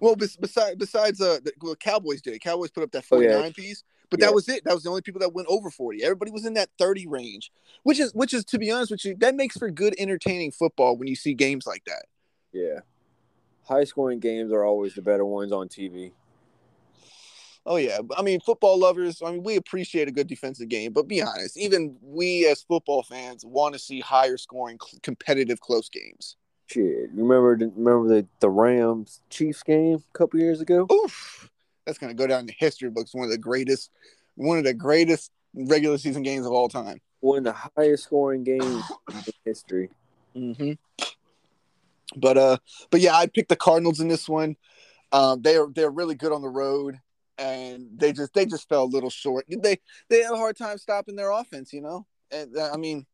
Well, 0.00 0.16
besides 0.16 0.74
besides 0.76 1.20
uh, 1.20 1.38
the 1.44 1.52
well, 1.60 1.76
Cowboys 1.76 2.20
did. 2.22 2.40
Cowboys 2.40 2.72
put 2.72 2.82
up 2.82 2.90
that 2.90 3.04
Oh, 3.12 3.20
yeah. 3.20 3.34
49 3.34 3.52
piece, 3.52 3.84
but 4.10 4.18
Yeah. 4.18 4.26
that 4.26 4.34
was 4.34 4.48
it. 4.48 4.64
That 4.64 4.74
was 4.74 4.82
the 4.82 4.88
only 4.88 5.02
people 5.02 5.20
that 5.20 5.32
went 5.32 5.46
over 5.48 5.70
40. 5.70 6.02
Everybody 6.02 6.32
was 6.32 6.44
in 6.44 6.54
that 6.54 6.70
30 6.76 7.06
range, 7.06 7.52
which 7.84 8.00
is 8.00 8.12
which 8.12 8.34
is 8.34 8.44
to 8.46 8.58
be 8.58 8.68
honest 8.72 8.90
with 8.90 9.04
you, 9.04 9.14
that 9.20 9.36
makes 9.36 9.56
for 9.56 9.70
good 9.70 9.94
entertaining 9.98 10.50
football 10.50 10.96
when 10.96 11.06
you 11.06 11.14
see 11.14 11.34
games 11.34 11.68
like 11.68 11.84
that. 11.84 12.06
Yeah. 12.52 12.80
High 13.64 13.84
scoring 13.84 14.18
games 14.18 14.52
are 14.52 14.64
always 14.64 14.94
the 14.94 15.02
better 15.02 15.24
ones 15.24 15.52
on 15.52 15.68
TV. 15.68 16.12
Oh 17.64 17.76
yeah, 17.76 17.98
I 18.16 18.22
mean 18.22 18.40
football 18.40 18.78
lovers. 18.78 19.22
I 19.24 19.30
mean 19.30 19.44
we 19.44 19.56
appreciate 19.56 20.08
a 20.08 20.12
good 20.12 20.26
defensive 20.26 20.68
game, 20.68 20.92
but 20.92 21.06
be 21.06 21.22
honest, 21.22 21.56
even 21.56 21.96
we 22.02 22.46
as 22.46 22.62
football 22.62 23.02
fans 23.02 23.44
want 23.44 23.74
to 23.74 23.78
see 23.78 24.00
higher 24.00 24.36
scoring, 24.36 24.78
competitive, 25.02 25.60
close 25.60 25.88
games. 25.88 26.36
Shit. 26.66 27.10
Remember 27.14 27.56
the, 27.56 27.68
remember 27.76 28.08
the, 28.08 28.26
the 28.40 28.50
Rams 28.50 29.20
Chiefs 29.30 29.62
game 29.62 30.02
a 30.12 30.18
couple 30.18 30.40
years 30.40 30.60
ago? 30.60 30.86
Oof, 30.90 31.48
that's 31.86 31.98
gonna 31.98 32.14
go 32.14 32.26
down 32.26 32.40
in 32.40 32.46
the 32.46 32.54
history 32.56 32.90
books. 32.90 33.14
One 33.14 33.26
of 33.26 33.30
the 33.30 33.38
greatest, 33.38 33.90
one 34.34 34.58
of 34.58 34.64
the 34.64 34.74
greatest 34.74 35.30
regular 35.54 35.98
season 35.98 36.22
games 36.22 36.46
of 36.46 36.52
all 36.52 36.68
time. 36.68 37.00
One 37.20 37.38
of 37.38 37.44
the 37.44 37.52
highest 37.76 38.04
scoring 38.04 38.42
games 38.42 38.82
in 39.12 39.32
history. 39.44 39.90
Mm-hmm. 40.34 40.72
But 42.16 42.38
uh, 42.38 42.56
but 42.90 43.00
yeah, 43.00 43.14
I 43.14 43.26
picked 43.26 43.48
the 43.48 43.56
Cardinals 43.56 44.00
in 44.00 44.08
this 44.08 44.28
one. 44.28 44.56
Um, 45.12 45.42
they're 45.42 45.66
they're 45.74 45.90
really 45.90 46.14
good 46.14 46.32
on 46.32 46.42
the 46.42 46.48
road, 46.48 46.98
and 47.38 47.88
they 47.96 48.12
just 48.12 48.34
they 48.34 48.46
just 48.46 48.68
fell 48.68 48.84
a 48.84 48.84
little 48.84 49.10
short. 49.10 49.46
They 49.48 49.78
they 50.08 50.22
had 50.22 50.32
a 50.32 50.36
hard 50.36 50.56
time 50.56 50.78
stopping 50.78 51.16
their 51.16 51.30
offense, 51.30 51.72
you 51.72 51.80
know. 51.80 52.06
And 52.30 52.56
uh, 52.56 52.70
I 52.72 52.76
mean, 52.76 53.06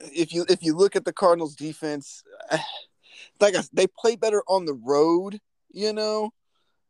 if 0.00 0.32
you 0.32 0.44
if 0.48 0.62
you 0.62 0.76
look 0.76 0.96
at 0.96 1.04
the 1.04 1.12
Cardinals 1.12 1.54
defense, 1.54 2.22
like 3.40 3.56
I, 3.56 3.62
they 3.72 3.86
play 3.86 4.16
better 4.16 4.42
on 4.48 4.64
the 4.64 4.74
road, 4.74 5.40
you 5.70 5.92
know, 5.92 6.30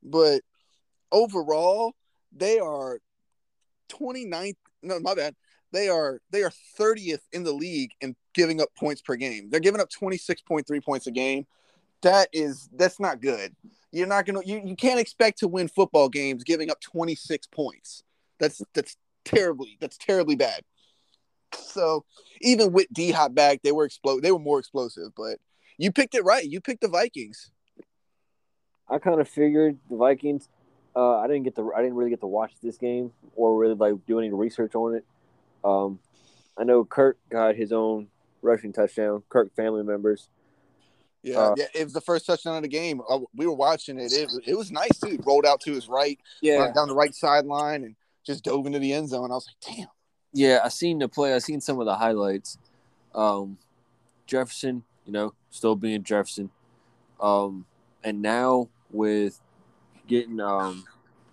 but 0.03 0.43
overall 1.11 1.95
they 2.35 2.59
are 2.59 2.99
29th. 3.91 4.57
No, 4.83 4.99
my 5.01 5.15
bad. 5.15 5.35
They 5.73 5.89
are 5.89 6.21
they 6.31 6.43
are 6.43 6.53
30th 6.79 7.23
in 7.33 7.45
the 7.45 7.53
league 7.53 7.93
in 8.01 8.15
giving 8.35 8.61
up 8.61 8.69
points 8.79 9.01
per 9.01 9.17
game. 9.17 9.49
They're 9.51 9.61
giving 9.61 9.81
up 9.81 9.89
26.3 9.91 10.85
points 10.85 11.07
a 11.07 11.11
game. 11.11 11.47
That 12.03 12.29
is 12.33 12.69
that's 12.75 13.01
not 13.01 13.21
good. 13.21 13.55
You're 13.91 14.07
not 14.07 14.27
gonna 14.27 14.41
you, 14.45 14.61
you 14.65 14.77
can't 14.77 15.01
expect 15.01 15.39
to 15.39 15.49
win 15.49 15.69
football 15.69 16.09
games 16.09 16.45
giving 16.45 16.71
up 16.71 16.81
26 16.81 17.47
points. 17.47 18.03
That's 18.39 18.63
that's 18.75 18.97
terribly 19.25 19.79
that's 19.81 19.97
terribly 19.97 20.37
bad. 20.37 20.63
So 21.55 22.05
even 22.41 22.73
with 22.73 22.89
D 22.93 23.11
Hop 23.13 23.35
back, 23.35 23.63
they 23.63 23.73
were 23.73 23.85
explode 23.85 24.23
they 24.23 24.33
were 24.33 24.39
more 24.39 24.59
explosive, 24.59 25.13
but 25.17 25.39
you 25.79 25.91
picked 25.91 26.15
it 26.15 26.25
right. 26.25 26.45
You 26.45 26.61
picked 26.61 26.83
the 26.83 26.89
Vikings. 26.89 27.51
I 28.89 28.99
kind 28.99 29.21
of 29.21 29.29
figured 29.29 29.79
the 29.89 29.97
Vikings. 29.97 30.49
Uh, 30.95 31.19
I 31.19 31.27
didn't 31.27 31.45
get 31.45 31.57
to. 31.57 31.73
I 31.75 31.81
didn't 31.81 31.97
really 31.97 32.11
get 32.11 32.21
to 32.21 32.27
watch 32.27 32.53
this 32.63 32.77
game 32.77 33.13
or 33.37 33.57
really 33.57 33.75
like 33.75 33.95
do 34.07 34.19
any 34.19 34.31
research 34.31 34.75
on 34.75 34.97
it. 34.97 35.05
Um, 35.65 35.99
I 36.59 36.65
know 36.65 36.85
Kirk 36.85 37.19
got 37.31 37.57
his 37.57 37.73
own 37.73 38.09
rushing 38.43 38.73
touchdown. 38.73 39.23
Kirk 39.29 39.55
family 39.55 39.83
members. 39.83 40.29
Yeah, 41.23 41.39
Uh, 41.39 41.55
yeah, 41.57 41.67
it 41.75 41.85
was 41.85 41.93
the 41.93 42.01
first 42.01 42.27
touchdown 42.27 42.57
of 42.57 42.63
the 42.63 42.69
game. 42.69 43.01
Uh, 43.09 43.21
we 43.35 43.47
were 43.47 43.55
watching 43.55 43.99
it. 43.99 44.13
It, 44.13 44.31
it 44.45 44.57
was 44.57 44.73
nice 44.73 44.99
too. 44.99 45.19
Rolled 45.25 45.47
out 45.47 45.61
to 45.63 45.73
his 45.73 45.89
right, 45.89 46.19
run 46.45 46.73
down 46.73 46.89
the 46.89 46.95
right 46.95 47.15
sideline, 47.15 47.85
and 47.85 47.95
just 48.25 48.45
dove 48.45 48.67
into 48.67 48.81
the 48.81 48.93
end 48.93 49.09
zone. 49.09 49.31
I 49.31 49.35
was 49.35 49.47
like, 49.47 49.77
damn. 49.77 49.87
yeah. 50.33 50.61
I 50.65 50.69
seen 50.69 50.99
the 50.99 51.09
play. 51.09 51.33
I 51.33 51.39
seen 51.39 51.61
some 51.61 51.79
of 51.79 51.87
the 51.87 51.95
highlights. 51.95 52.59
Um, 53.15 53.59
Jefferson, 54.27 54.83
you 55.07 55.13
know, 55.13 55.35
still 55.51 55.77
being 55.77 56.03
Jefferson. 56.03 56.51
Um, 57.21 57.67
and 58.03 58.21
now 58.21 58.69
with 58.91 59.41
getting 60.09 60.41
um 60.41 60.85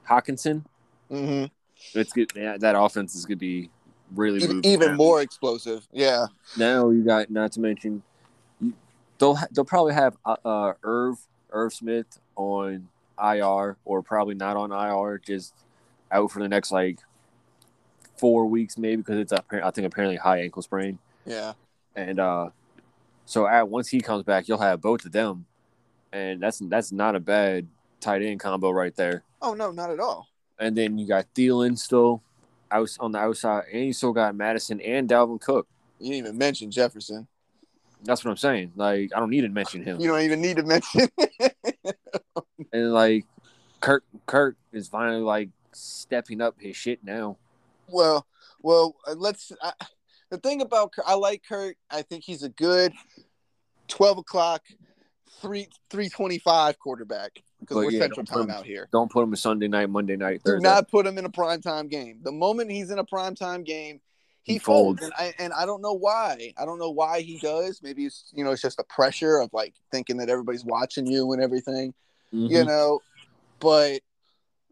Hockenson, 0.07 0.63
hmm 1.09 1.45
it's 1.93 2.13
good. 2.13 2.31
Yeah, 2.35 2.57
that 2.57 2.77
offense 2.77 3.15
is 3.15 3.25
gonna 3.25 3.37
be 3.37 3.71
really 4.15 4.43
Even, 4.43 4.65
even 4.65 4.95
more 4.95 5.21
explosive. 5.21 5.87
Yeah. 5.91 6.27
Now 6.57 6.89
you 6.89 7.03
got 7.03 7.29
not 7.29 7.51
to 7.53 7.59
mention 7.59 8.03
you- 8.61 8.73
they'll 9.17 9.37
they'll 9.51 9.65
probably 9.65 9.93
have 9.93 10.17
uh, 10.25 10.35
uh 10.45 10.73
Irv 10.83 11.17
Irv 11.51 11.73
Smith 11.73 12.19
on 12.35 12.87
IR 13.21 13.77
or 13.85 14.01
probably 14.01 14.35
not 14.35 14.55
on 14.57 14.71
IR, 14.71 15.17
just 15.19 15.53
out 16.11 16.31
for 16.31 16.39
the 16.41 16.47
next 16.47 16.71
like 16.71 16.99
four 18.17 18.45
weeks 18.45 18.77
maybe 18.77 18.97
because 18.97 19.17
it's 19.17 19.31
a, 19.31 19.43
I 19.63 19.71
think 19.71 19.87
apparently 19.87 20.17
high 20.17 20.41
ankle 20.41 20.61
sprain 20.61 20.99
Yeah. 21.25 21.53
and 21.95 22.19
uh 22.19 22.49
so 23.25 23.47
at 23.47 23.69
once 23.69 23.87
he 23.87 24.01
comes 24.01 24.23
back 24.23 24.47
you'll 24.49 24.57
have 24.57 24.81
both 24.81 25.05
of 25.05 25.13
them 25.13 25.45
and 26.11 26.41
that's 26.41 26.59
that's 26.59 26.91
not 26.91 27.15
a 27.15 27.19
bad 27.21 27.67
tight 28.01 28.21
end 28.21 28.39
combo 28.41 28.71
right 28.71 28.93
there 28.95 29.23
Oh 29.41 29.53
no, 29.53 29.71
not 29.71 29.89
at 29.89 30.01
all. 30.01 30.27
and 30.59 30.75
then 30.75 30.97
you 30.97 31.07
got 31.07 31.33
Thielen 31.33 31.77
still 31.77 32.21
out 32.71 32.89
on 32.99 33.11
the 33.11 33.19
outside 33.19 33.63
and 33.71 33.85
you 33.85 33.93
still 33.93 34.13
got 34.13 34.35
Madison 34.35 34.79
and 34.81 35.09
Dalvin 35.09 35.39
Cook 35.41 35.67
You 35.99 36.11
didn't 36.13 36.27
even 36.27 36.37
mention 36.37 36.71
Jefferson. 36.71 37.27
that's 38.03 38.23
what 38.23 38.31
I'm 38.31 38.37
saying 38.37 38.73
like 38.75 39.11
I 39.15 39.19
don't 39.19 39.29
need 39.29 39.41
to 39.41 39.49
mention 39.49 39.83
him 39.83 39.99
You 39.99 40.07
don't 40.09 40.21
even 40.21 40.41
need 40.41 40.57
to 40.57 40.63
mention. 40.63 41.07
and 42.73 42.93
like 42.93 43.25
Kirk 43.81 44.03
Kirk 44.25 44.55
is 44.71 44.87
finally 44.87 45.21
like 45.21 45.49
stepping 45.71 46.41
up 46.41 46.55
his 46.59 46.75
shit 46.75 47.03
now. 47.03 47.37
well, 47.87 48.25
well, 48.61 48.95
uh, 49.07 49.13
let's. 49.17 49.51
I, 49.61 49.71
the 50.29 50.37
thing 50.37 50.61
about 50.61 50.91
Kirk, 50.91 51.05
I 51.07 51.15
like 51.15 51.43
Kirk. 51.47 51.77
I 51.89 52.01
think 52.01 52.23
he's 52.25 52.43
a 52.43 52.49
good 52.49 52.91
twelve 53.87 54.17
o'clock, 54.17 54.63
three 55.41 55.67
three 55.89 56.09
twenty 56.09 56.39
five 56.39 56.79
quarterback 56.79 57.41
because 57.59 57.75
But 57.75 57.85
we're 57.85 57.91
yeah, 57.91 57.99
Central 58.01 58.25
Time 58.25 58.43
him- 58.43 58.51
out 58.51 58.65
here. 58.65 58.87
Don't 58.91 59.11
put 59.11 59.23
him 59.23 59.29
in 59.29 59.35
Sunday 59.35 59.67
night, 59.67 59.89
Monday 59.89 60.15
night, 60.15 60.41
Do 60.43 60.59
not 60.59 60.89
put 60.89 61.05
him 61.05 61.17
in 61.17 61.25
a 61.25 61.29
prime 61.29 61.61
time 61.61 61.87
game. 61.87 62.19
The 62.23 62.31
moment 62.31 62.71
he's 62.71 62.89
in 62.91 62.99
a 62.99 63.03
prime 63.03 63.35
time 63.35 63.63
game, 63.63 64.01
he, 64.43 64.53
He 64.53 64.59
folds, 64.59 65.01
folds. 65.01 65.03
and 65.03 65.13
I 65.17 65.33
and 65.43 65.53
I 65.53 65.65
don't 65.65 65.81
know 65.81 65.93
why. 65.93 66.53
I 66.57 66.65
don't 66.65 66.79
know 66.79 66.89
why 66.91 67.21
he 67.21 67.37
does. 67.39 67.81
Maybe 67.83 68.05
it's 68.05 68.31
you 68.33 68.43
know 68.43 68.51
it's 68.51 68.61
just 68.61 68.77
the 68.77 68.83
pressure 68.85 69.37
of 69.39 69.49
like 69.53 69.73
thinking 69.91 70.17
that 70.17 70.29
everybody's 70.29 70.65
watching 70.65 71.05
you 71.07 71.31
and 71.33 71.41
everything, 71.41 71.93
you 72.31 72.49
Mhm. 72.63 72.67
know. 72.67 72.99
But 73.59 74.01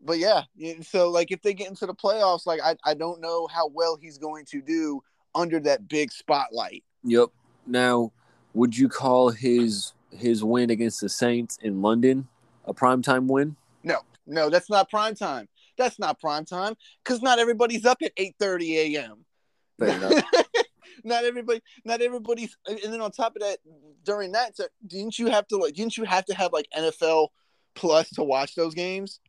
but 0.03 0.17
yeah, 0.19 0.43
yeah, 0.55 0.75
so 0.81 1.09
like 1.09 1.31
if 1.31 1.41
they 1.41 1.53
get 1.53 1.67
into 1.67 1.85
the 1.85 1.93
playoffs, 1.93 2.45
like 2.45 2.61
I 2.63 2.75
I 2.83 2.93
don't 2.93 3.19
know 3.19 3.47
how 3.47 3.67
well 3.67 3.97
he's 3.97 4.17
going 4.17 4.45
to 4.45 4.61
do 4.61 5.01
under 5.35 5.59
that 5.59 5.87
big 5.87 6.11
spotlight. 6.11 6.83
Yep. 7.03 7.29
Now, 7.67 8.11
would 8.53 8.75
you 8.77 8.87
call 8.89 9.29
his 9.29 9.91
his 10.11 10.43
win 10.43 10.69
against 10.69 11.01
the 11.01 11.09
Saints 11.09 11.57
in 11.61 11.81
London 11.81 12.27
a 12.65 12.73
primetime 12.73 13.27
win? 13.27 13.55
No, 13.83 13.99
no, 14.25 14.49
that's 14.49 14.69
not 14.69 14.89
prime 14.89 15.15
time. 15.15 15.47
That's 15.77 15.99
not 15.99 16.19
prime 16.19 16.45
time 16.45 16.75
because 17.03 17.21
not 17.21 17.39
everybody's 17.39 17.85
up 17.85 17.99
at 18.01 18.11
eight 18.17 18.35
thirty 18.39 18.95
a.m. 18.95 19.25
Not 21.03 21.23
everybody, 21.23 21.61
not 21.85 22.01
everybody's, 22.01 22.57
and 22.67 22.91
then 22.91 23.01
on 23.01 23.11
top 23.11 23.35
of 23.35 23.41
that, 23.41 23.59
during 24.03 24.31
that, 24.31 24.57
didn't 24.85 25.19
you 25.19 25.27
have 25.27 25.47
to 25.47 25.57
like, 25.57 25.75
didn't 25.75 25.95
you 25.95 26.03
have 26.03 26.25
to 26.25 26.35
have 26.35 26.51
like 26.51 26.67
NFL 26.75 27.29
Plus 27.75 28.09
to 28.11 28.23
watch 28.23 28.55
those 28.55 28.73
games? 28.73 29.19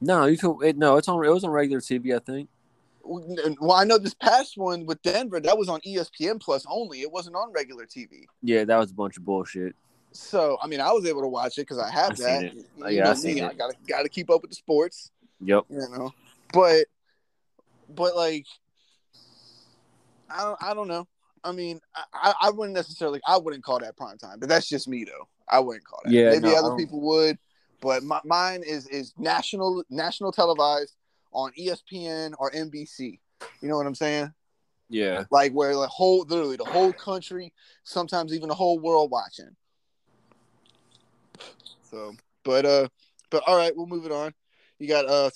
No, 0.00 0.26
you 0.26 0.36
can. 0.36 0.58
It, 0.62 0.76
no, 0.76 0.96
it's 0.96 1.08
on. 1.08 1.24
It 1.24 1.28
was 1.30 1.44
on 1.44 1.50
regular 1.50 1.80
TV, 1.80 2.14
I 2.14 2.18
think. 2.18 2.48
Well, 3.04 3.72
I 3.72 3.84
know 3.84 3.98
this 3.98 4.14
past 4.14 4.56
one 4.56 4.86
with 4.86 5.02
Denver 5.02 5.40
that 5.40 5.58
was 5.58 5.68
on 5.68 5.80
ESPN 5.80 6.40
Plus 6.40 6.64
only. 6.68 7.00
It 7.00 7.10
wasn't 7.10 7.36
on 7.36 7.52
regular 7.52 7.84
TV. 7.84 8.24
Yeah, 8.42 8.64
that 8.64 8.76
was 8.78 8.90
a 8.90 8.94
bunch 8.94 9.16
of 9.16 9.24
bullshit. 9.24 9.74
So 10.12 10.58
I 10.62 10.66
mean, 10.66 10.80
I 10.80 10.92
was 10.92 11.06
able 11.06 11.22
to 11.22 11.28
watch 11.28 11.58
it 11.58 11.62
because 11.62 11.78
I 11.78 11.90
have 11.90 12.12
I 12.12 12.14
that. 12.14 12.54
You 12.54 12.88
Yeah, 12.88 13.10
I 13.10 13.14
seen 13.14 13.36
me, 13.36 13.40
it. 13.40 13.44
I 13.44 13.54
gotta 13.54 13.74
gotta 13.88 14.08
keep 14.08 14.30
up 14.30 14.42
with 14.42 14.50
the 14.50 14.56
sports. 14.56 15.10
Yep. 15.40 15.64
you 15.70 15.88
know. 15.90 16.12
But 16.52 16.86
but 17.88 18.14
like 18.14 18.46
I 20.30 20.44
don't 20.44 20.62
I 20.62 20.74
don't 20.74 20.88
know. 20.88 21.06
I 21.44 21.52
mean, 21.52 21.80
I, 21.94 22.04
I- 22.14 22.34
I 22.48 22.50
wouldn't 22.50 22.74
necessarily 22.74 23.20
I 23.26 23.36
wouldn't 23.36 23.64
call 23.64 23.80
that 23.80 23.96
prime 23.96 24.18
time, 24.18 24.38
but 24.38 24.48
that's 24.48 24.68
just 24.68 24.86
me 24.86 25.04
though. 25.04 25.28
I 25.48 25.58
wouldn't 25.58 25.84
call 25.84 26.00
that. 26.04 26.12
Yeah, 26.12 26.30
Maybe 26.30 26.48
no, 26.48 26.56
other 26.56 26.76
people 26.76 27.00
would, 27.00 27.38
but 27.80 28.02
my, 28.04 28.20
mine 28.24 28.62
is 28.66 28.86
is 28.88 29.12
national 29.18 29.82
national 29.90 30.30
televised 30.32 30.94
on 31.32 31.52
ESPN 31.58 32.32
or 32.38 32.50
NBC. 32.50 33.18
You 33.60 33.68
know 33.68 33.76
what 33.76 33.86
I'm 33.86 33.94
saying? 33.94 34.32
Yeah. 34.88 35.24
Like 35.30 35.52
where 35.52 35.74
the 35.74 35.86
whole 35.86 36.24
literally 36.28 36.56
the 36.56 36.64
whole 36.64 36.92
country, 36.92 37.52
sometimes 37.84 38.34
even 38.34 38.48
the 38.48 38.54
whole 38.54 38.78
world 38.78 39.10
watching. 39.10 39.56
So, 41.90 42.14
but 42.44 42.66
uh, 42.66 42.88
but 43.30 43.42
all 43.46 43.56
right, 43.56 43.74
we'll 43.74 43.86
move 43.86 44.06
it 44.06 44.12
on. 44.12 44.32
You 44.78 44.88
got 44.88 45.06
uh 45.06 45.30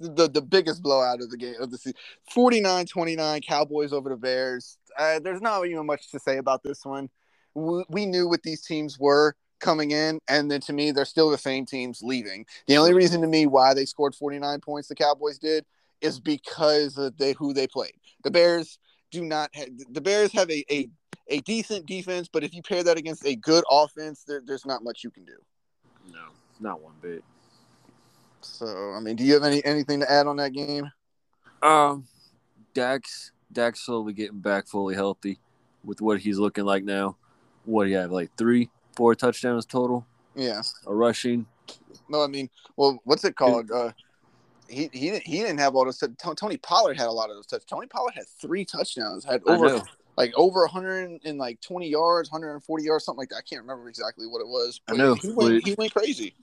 the 0.00 0.28
the 0.28 0.42
biggest 0.42 0.82
blowout 0.82 1.20
of 1.20 1.30
the 1.30 1.36
game 1.36 1.54
of 1.60 1.70
the 1.70 1.78
season, 1.78 1.98
49-29 2.34 3.46
Cowboys 3.46 3.92
over 3.92 4.10
the 4.10 4.16
Bears. 4.16 4.78
Uh, 4.98 5.18
there's 5.18 5.40
not 5.40 5.66
even 5.66 5.86
much 5.86 6.10
to 6.10 6.18
say 6.18 6.36
about 6.36 6.62
this 6.62 6.84
one. 6.84 7.08
We, 7.54 7.84
we 7.88 8.06
knew 8.06 8.28
what 8.28 8.42
these 8.42 8.62
teams 8.62 8.98
were 8.98 9.34
coming 9.62 9.92
in, 9.92 10.18
and 10.28 10.50
then 10.50 10.60
to 10.62 10.72
me, 10.72 10.90
they're 10.90 11.06
still 11.06 11.30
the 11.30 11.38
same 11.38 11.64
teams 11.64 12.02
leaving. 12.02 12.44
The 12.66 12.76
only 12.76 12.92
reason 12.92 13.22
to 13.22 13.26
me 13.26 13.46
why 13.46 13.72
they 13.72 13.86
scored 13.86 14.14
49 14.14 14.60
points, 14.60 14.88
the 14.88 14.94
Cowboys 14.94 15.38
did, 15.38 15.64
is 16.02 16.20
because 16.20 16.98
of 16.98 17.16
they 17.16 17.32
who 17.32 17.54
they 17.54 17.66
played. 17.66 17.94
The 18.24 18.30
Bears 18.30 18.78
do 19.10 19.24
not 19.24 19.50
have, 19.54 19.68
the 19.90 20.00
Bears 20.00 20.32
have 20.32 20.50
a, 20.50 20.64
a 20.70 20.88
a 21.28 21.40
decent 21.40 21.86
defense, 21.86 22.28
but 22.30 22.44
if 22.44 22.52
you 22.54 22.62
pair 22.62 22.82
that 22.82 22.98
against 22.98 23.24
a 23.24 23.36
good 23.36 23.64
offense, 23.70 24.24
there, 24.24 24.42
there's 24.44 24.66
not 24.66 24.84
much 24.84 25.04
you 25.04 25.10
can 25.10 25.24
do. 25.24 25.36
No, 26.12 26.24
not 26.60 26.82
one 26.82 26.94
bit. 27.00 27.22
So, 28.40 28.92
I 28.94 29.00
mean, 29.00 29.16
do 29.16 29.24
you 29.24 29.34
have 29.34 29.44
any 29.44 29.64
anything 29.64 30.00
to 30.00 30.10
add 30.10 30.26
on 30.26 30.36
that 30.36 30.52
game? 30.52 30.90
Um, 31.62 32.06
Dax, 32.74 33.32
Dax 33.52 33.80
slowly 33.80 34.12
getting 34.12 34.40
back 34.40 34.66
fully 34.66 34.94
healthy 34.94 35.38
with 35.84 36.00
what 36.00 36.20
he's 36.20 36.38
looking 36.38 36.64
like 36.64 36.84
now. 36.84 37.16
What 37.64 37.84
do 37.84 37.90
you 37.90 37.96
have, 37.98 38.10
like 38.10 38.30
three, 38.36 38.68
four 38.94 39.14
touchdowns 39.14 39.66
total, 39.66 40.06
Yeah. 40.34 40.62
a 40.86 40.94
rushing. 40.94 41.46
No, 42.08 42.22
I 42.22 42.26
mean, 42.26 42.50
well, 42.76 43.00
what's 43.04 43.24
it 43.24 43.36
called? 43.36 43.70
Uh, 43.70 43.92
he 44.68 44.88
he 44.92 45.10
didn't 45.10 45.26
he 45.26 45.38
didn't 45.38 45.58
have 45.58 45.74
all 45.74 45.84
those. 45.84 46.02
Tony 46.36 46.56
Pollard 46.56 46.96
had 46.96 47.06
a 47.06 47.12
lot 47.12 47.30
of 47.30 47.36
those 47.36 47.46
touchdowns. 47.46 47.68
Tony 47.70 47.86
Pollard 47.86 48.14
had 48.14 48.26
three 48.26 48.64
touchdowns. 48.64 49.24
Had 49.24 49.42
over 49.46 49.82
like 50.16 50.32
over 50.36 50.60
100 50.60 51.20
and 51.24 51.38
like 51.38 51.60
20 51.62 51.88
yards, 51.88 52.30
140 52.30 52.84
yards, 52.84 53.04
something 53.04 53.18
like 53.18 53.30
that. 53.30 53.36
I 53.36 53.42
can't 53.42 53.62
remember 53.62 53.88
exactly 53.88 54.26
what 54.26 54.40
it 54.40 54.46
was. 54.48 54.80
I 54.88 54.94
know, 54.94 55.14
he 55.14 55.30
went 55.30 55.64
he 55.66 55.74
went 55.74 55.92
crazy. 55.92 56.34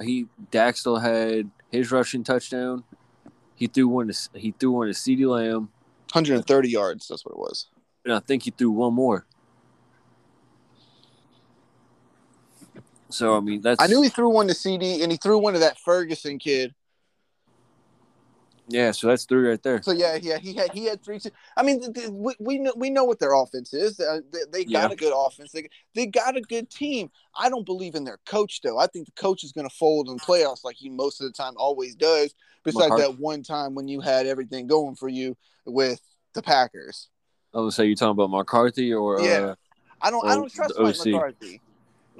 He 0.00 0.26
Dax 0.50 0.80
still 0.80 0.96
had 0.96 1.50
his 1.70 1.90
rushing 1.92 2.24
touchdown. 2.24 2.84
He 3.54 3.66
threw 3.66 3.88
one. 3.88 4.08
To, 4.08 4.38
he 4.38 4.52
threw 4.58 4.72
one 4.72 4.86
to 4.86 4.94
CeeDee 4.94 5.28
Lamb, 5.28 5.68
130 6.12 6.68
yards. 6.68 7.08
That's 7.08 7.24
what 7.24 7.32
it 7.32 7.38
was. 7.38 7.66
and 8.04 8.14
I 8.14 8.20
think 8.20 8.44
he 8.44 8.50
threw 8.50 8.70
one 8.70 8.94
more. 8.94 9.26
So 13.10 13.36
I 13.36 13.40
mean, 13.40 13.60
that's 13.60 13.82
I 13.82 13.86
knew 13.86 14.02
he 14.02 14.08
threw 14.08 14.28
one 14.28 14.46
to 14.48 14.54
CD 14.54 15.02
and 15.02 15.10
he 15.12 15.18
threw 15.18 15.38
one 15.38 15.52
to 15.54 15.58
that 15.60 15.78
Ferguson 15.78 16.38
kid. 16.38 16.74
yeah. 18.68 18.92
So 18.92 19.08
that's 19.08 19.24
three 19.24 19.48
right 19.48 19.62
there. 19.62 19.82
So 19.82 19.90
yeah, 19.92 20.16
yeah, 20.20 20.38
he 20.38 20.54
had 20.54 20.70
he 20.72 20.84
had 20.84 21.02
three. 21.02 21.18
Two. 21.18 21.30
I 21.56 21.62
mean, 21.62 21.80
th- 21.80 21.92
th- 21.92 22.08
we, 22.10 22.34
we 22.38 22.58
know 22.58 22.72
we 22.76 22.88
know 22.90 23.04
what 23.04 23.18
their 23.18 23.34
offense 23.34 23.74
is. 23.74 23.98
Uh, 23.98 24.20
they, 24.32 24.38
they 24.52 24.64
got 24.64 24.90
Yeah. 24.90 24.92
a 24.92 24.96
good 24.96 25.12
offense. 25.14 25.50
They, 25.52 25.68
they 25.94 26.06
got 26.06 26.36
a 26.36 26.40
good 26.40 26.70
team. 26.70 27.10
I 27.36 27.48
don't 27.48 27.66
believe 27.66 27.94
in 27.96 28.04
their 28.04 28.18
coach 28.26 28.60
though. 28.62 28.78
I 28.78 28.86
think 28.86 29.06
the 29.06 29.12
coach 29.20 29.42
is 29.42 29.52
going 29.52 29.68
to 29.68 29.74
fold 29.74 30.08
in 30.08 30.18
playoffs 30.18 30.62
like 30.64 30.76
he 30.76 30.88
most 30.88 31.20
of 31.20 31.26
the 31.26 31.32
time 31.32 31.54
always 31.56 31.94
does. 31.96 32.34
Besides 32.62 32.94
that 32.96 33.18
one 33.18 33.42
time 33.42 33.74
when 33.74 33.88
you 33.88 34.00
had 34.00 34.26
everything 34.26 34.66
going 34.66 34.94
for 34.94 35.08
you 35.08 35.36
with 35.64 36.00
the 36.34 36.42
Packers. 36.42 37.08
I 37.54 37.58
was 37.58 37.74
say 37.74 37.86
you're 37.86 37.96
talking 37.96 38.10
about 38.10 38.30
McCarthy 38.30 38.92
or 38.92 39.20
Yeah. 39.20 39.30
uh, 39.40 39.54
I 40.00 40.10
don't. 40.10 40.26
I 40.26 40.34
don't 40.36 40.52
trust 40.52 40.78
Mike 40.78 40.96
McCarthy. 41.04 41.60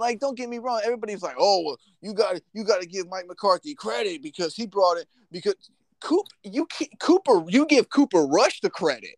Like, 0.00 0.18
don't 0.18 0.34
get 0.34 0.48
me 0.48 0.56
wrong. 0.58 0.80
Everybody's 0.82 1.22
like, 1.22 1.36
"Oh, 1.38 1.62
well, 1.62 1.78
you 2.00 2.14
got 2.14 2.40
you 2.54 2.64
got 2.64 2.80
to 2.80 2.88
give 2.88 3.06
Mike 3.08 3.26
McCarthy 3.28 3.74
credit 3.74 4.22
because 4.22 4.54
he 4.54 4.66
brought 4.66 4.96
it." 4.96 5.06
Because 5.30 5.54
Coop, 6.00 6.26
you 6.42 6.66
Cooper, 6.98 7.44
you 7.48 7.66
give 7.66 7.90
Cooper 7.90 8.22
Rush 8.24 8.62
the 8.62 8.70
credit. 8.70 9.16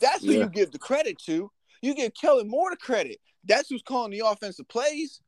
That's 0.00 0.24
who 0.24 0.32
Yeah. 0.32 0.44
you 0.44 0.48
give 0.48 0.72
the 0.72 0.78
credit 0.78 1.18
to. 1.26 1.50
You 1.82 1.94
give 1.94 2.12
Kellen 2.14 2.48
Moore 2.48 2.70
the 2.70 2.78
credit. 2.78 3.20
That's 3.44 3.68
who's 3.68 3.82
calling 3.82 4.10
the 4.10 4.26
offensive 4.26 4.66
plays. 4.66 5.20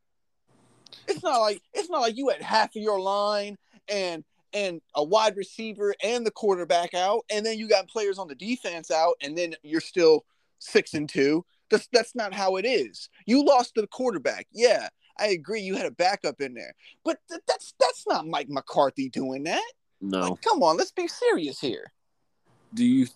It's 1.06 1.22
not 1.22 1.40
like 1.42 1.61
it's 1.74 1.90
not 1.90 2.00
like 2.00 2.16
you 2.16 2.30
had 2.30 2.40
half 2.40 2.74
of 2.74 2.80
your 2.82 2.98
line 2.98 3.59
and 3.88 4.24
and 4.54 4.80
a 4.94 5.04
wide 5.04 5.37
receiver 5.37 5.94
and 6.02 6.26
the 6.26 6.30
quarterback 6.30 6.94
out, 6.94 7.26
and 7.30 7.44
then 7.44 7.59
you 7.59 7.68
got 7.68 7.87
players 7.87 8.18
on 8.18 8.28
the 8.28 8.35
defense 8.35 8.90
out, 8.90 9.16
and 9.20 9.37
then 9.37 9.54
you're 9.62 9.82
still 9.82 10.24
six 10.59 10.94
and 10.94 11.06
two. 11.06 11.44
That's 11.70 11.88
that's 11.92 12.14
not 12.14 12.33
how 12.33 12.57
it 12.57 12.64
is. 12.64 13.09
You 13.26 13.44
lost 13.44 13.72
the 13.74 13.87
quarterback. 13.87 14.46
Yeah, 14.52 14.88
I 15.18 15.29
agree. 15.29 15.61
You 15.61 15.74
had 15.76 15.87
a 15.87 15.90
backup 15.90 16.40
in 16.40 16.55
there, 16.55 16.74
but 17.05 17.18
th- 17.29 17.40
that's 17.46 17.74
that's 17.81 18.05
not 18.07 18.26
Mike 18.26 18.48
McCarthy 18.48 19.09
doing 19.09 19.44
that. 19.44 19.72
no? 20.00 20.31
Like, 20.31 20.42
come 20.42 20.62
on, 20.62 20.76
let's 20.76 20.92
be 20.92 21.09
serious 21.09 21.61
here. 21.61 21.92
Do 22.74 22.85
you? 22.85 23.07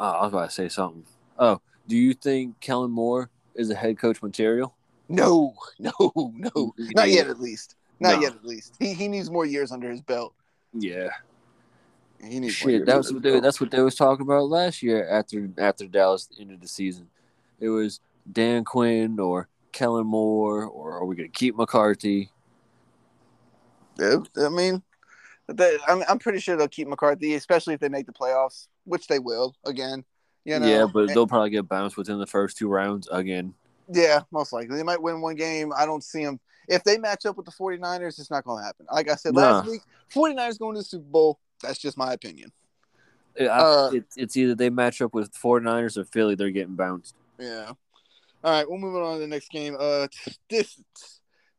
Oh, 0.00 0.08
I 0.10 0.22
was 0.22 0.32
about 0.32 0.48
to 0.50 0.54
say 0.54 0.68
something. 0.68 1.04
Oh, 1.38 1.60
do 1.88 1.96
you 1.96 2.14
think 2.14 2.58
Kellen 2.60 2.90
Moore 2.90 3.30
is 3.54 3.70
a 3.70 3.74
head 3.74 3.98
coach 3.98 4.22
material? 4.22 4.74
No, 5.08 5.54
no, 5.78 5.92
no, 6.00 6.50
mm-hmm. 6.50 6.88
not 6.94 7.10
yet. 7.10 7.26
At 7.28 7.40
least, 7.40 7.76
not 8.00 8.16
No. 8.16 8.20
yet. 8.22 8.32
At 8.34 8.44
least, 8.44 8.76
he 8.78 8.94
he 8.94 9.08
needs 9.08 9.30
more 9.30 9.44
years 9.44 9.70
under 9.72 9.90
his 9.90 10.00
belt. 10.00 10.34
Yeah. 10.72 11.08
He 12.24 12.38
needs 12.38 12.54
Shit, 12.54 12.86
that's 12.86 13.08
under 13.08 13.14
what 13.16 13.22
they 13.24 13.40
that's 13.40 13.60
what 13.60 13.70
they 13.72 13.82
was 13.82 13.96
talking 13.96 14.22
about 14.24 14.44
last 14.48 14.80
year 14.82 15.08
after 15.10 15.50
after 15.58 15.86
Dallas 15.88 16.28
ended 16.40 16.60
the 16.60 16.68
season. 16.68 17.08
It 17.62 17.68
was 17.68 18.00
Dan 18.30 18.64
Quinn 18.64 19.20
or 19.20 19.48
Kellen 19.70 20.06
Moore 20.06 20.64
or 20.64 20.92
are 20.98 21.04
we 21.06 21.14
gonna 21.14 21.28
keep 21.28 21.56
McCarthy? 21.56 22.28
I 24.00 24.48
mean, 24.48 24.82
they, 25.46 25.76
I'm, 25.86 26.02
I'm 26.08 26.18
pretty 26.18 26.40
sure 26.40 26.56
they'll 26.56 26.66
keep 26.66 26.88
McCarthy, 26.88 27.34
especially 27.34 27.74
if 27.74 27.80
they 27.80 27.88
make 27.88 28.06
the 28.06 28.12
playoffs, 28.12 28.66
which 28.84 29.06
they 29.06 29.20
will 29.20 29.54
again. 29.64 30.04
You 30.44 30.58
know, 30.58 30.66
yeah, 30.66 30.86
but 30.92 31.06
they'll 31.08 31.26
probably 31.28 31.50
get 31.50 31.68
bounced 31.68 31.96
within 31.96 32.18
the 32.18 32.26
first 32.26 32.56
two 32.56 32.68
rounds 32.68 33.08
again. 33.12 33.54
yeah, 33.92 34.22
most 34.32 34.52
likely 34.52 34.76
they 34.76 34.82
might 34.82 35.00
win 35.00 35.20
one 35.20 35.36
game. 35.36 35.72
I 35.76 35.86
don't 35.86 36.02
see 36.02 36.24
them 36.24 36.40
if 36.68 36.82
they 36.82 36.98
match 36.98 37.26
up 37.26 37.36
with 37.36 37.46
the 37.46 37.52
49ers. 37.52 38.18
It's 38.18 38.30
not 38.30 38.42
going 38.42 38.60
to 38.60 38.66
happen. 38.66 38.86
Like 38.90 39.08
I 39.08 39.14
said 39.14 39.36
last 39.36 39.64
Nah. 39.64 39.70
week, 39.70 39.82
49ers 40.12 40.58
going 40.58 40.74
to 40.74 40.80
the 40.80 40.84
Super 40.84 41.04
Bowl. 41.04 41.38
That's 41.62 41.78
just 41.78 41.96
my 41.96 42.12
opinion. 42.12 42.50
I- 43.38 43.44
Uh, 43.44 43.90
it's, 43.92 44.16
it's 44.16 44.36
either 44.36 44.56
they 44.56 44.68
match 44.68 45.00
up 45.00 45.14
with 45.14 45.32
49ers 45.32 45.96
or 45.96 46.04
Philly, 46.04 46.34
they're 46.34 46.50
getting 46.50 46.74
bounced. 46.74 47.14
Yeah. 47.42 47.72
All 48.44 48.52
right, 48.52 48.68
we'll 48.68 48.78
move 48.78 48.96
on 48.96 49.14
to 49.14 49.20
the 49.20 49.26
next 49.26 49.50
game. 49.50 49.76
Uh, 49.78 50.06
this 50.48 50.80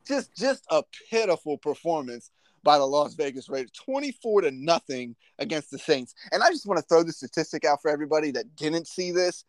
just 0.07 0.35
just 0.35 0.65
a 0.69 0.83
pitiful 1.09 1.57
performance 1.57 2.31
by 2.63 2.77
the 2.77 2.85
Las 2.85 3.15
Vegas 3.15 3.49
Raiders, 3.49 3.71
twenty-four 3.71 4.41
to 4.41 4.51
nothing 4.51 5.15
against 5.39 5.71
the 5.71 5.77
Saints. 5.77 6.13
And 6.31 6.41
I 6.41 6.49
just 6.49 6.65
want 6.65 6.79
to 6.79 6.85
throw 6.87 7.03
the 7.03 7.11
statistic 7.11 7.65
out 7.65 7.81
for 7.81 7.91
everybody 7.91 8.31
that 8.31 8.55
didn't 8.55 8.87
see 8.87 9.11
this. 9.11 9.43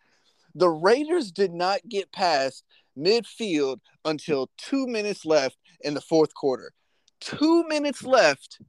The 0.56 0.68
Raiders 0.68 1.30
did 1.30 1.52
not 1.52 1.80
get 1.88 2.10
past 2.12 2.64
midfield 2.98 3.78
until 4.04 4.50
two 4.56 4.86
minutes 4.86 5.24
left 5.24 5.56
in 5.80 5.94
the 5.94 6.00
fourth 6.00 6.34
quarter. 6.34 6.72
Two 7.20 7.64
minutes 7.68 8.02
left 8.04 8.60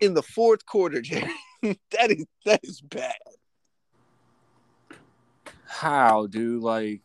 in 0.00 0.14
the 0.14 0.22
fourth 0.22 0.66
quarter, 0.66 1.00
Jerry. 1.00 1.32
that 1.62 2.10
is 2.10 2.26
that 2.44 2.60
is 2.62 2.82
bad. 2.82 3.14
How, 5.84 6.26
dude? 6.26 6.62
Like 6.62 7.02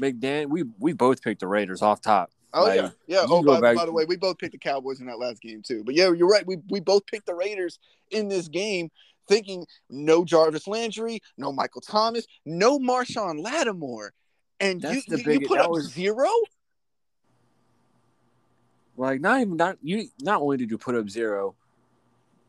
McDan, 0.00 0.46
we 0.48 0.64
we 0.78 0.92
both 0.92 1.20
picked 1.20 1.40
the 1.40 1.48
Raiders 1.48 1.82
off 1.82 2.00
top. 2.00 2.30
Oh 2.52 2.64
Like, 2.64 2.76
yeah, 2.80 2.90
yeah. 3.06 3.26
Oh, 3.28 3.42
by, 3.42 3.74
by 3.74 3.84
the 3.84 3.92
way, 3.92 4.04
we 4.04 4.16
both 4.16 4.38
picked 4.38 4.52
the 4.52 4.58
Cowboys 4.58 5.00
in 5.00 5.06
that 5.06 5.18
last 5.18 5.40
game 5.42 5.60
too. 5.62 5.82
But 5.84 5.94
yeah, 5.96 6.12
you're 6.12 6.28
right. 6.28 6.46
We 6.46 6.58
we 6.68 6.78
both 6.80 7.06
picked 7.06 7.26
the 7.26 7.34
Raiders 7.34 7.78
in 8.10 8.28
this 8.28 8.46
game, 8.48 8.90
thinking 9.28 9.66
no 9.88 10.24
Jarvis 10.24 10.66
Landry, 10.68 11.20
no 11.36 11.52
Michael 11.52 11.80
Thomas, 11.80 12.24
no 12.44 12.78
Marshon 12.78 13.42
Lattimore, 13.42 14.12
and 14.60 14.82
you 14.82 14.88
That's 14.88 15.06
the 15.06 15.18
you, 15.18 15.24
big- 15.24 15.40
you 15.42 15.48
put 15.48 15.58
up 15.58 15.70
was- 15.70 15.90
zero. 15.92 16.28
Like 18.96 19.20
not 19.20 19.40
even 19.40 19.56
not 19.56 19.78
you. 19.82 20.08
Not 20.20 20.40
only 20.40 20.56
did 20.56 20.70
you 20.70 20.78
put 20.78 20.94
up 20.94 21.08
zero, 21.08 21.54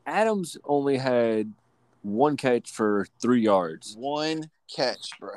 Adams 0.05 0.57
only 0.63 0.97
had 0.97 1.53
one 2.01 2.35
catch 2.37 2.71
for 2.71 3.05
three 3.21 3.41
yards. 3.41 3.95
One 3.97 4.49
catch, 4.75 5.09
bro. 5.19 5.31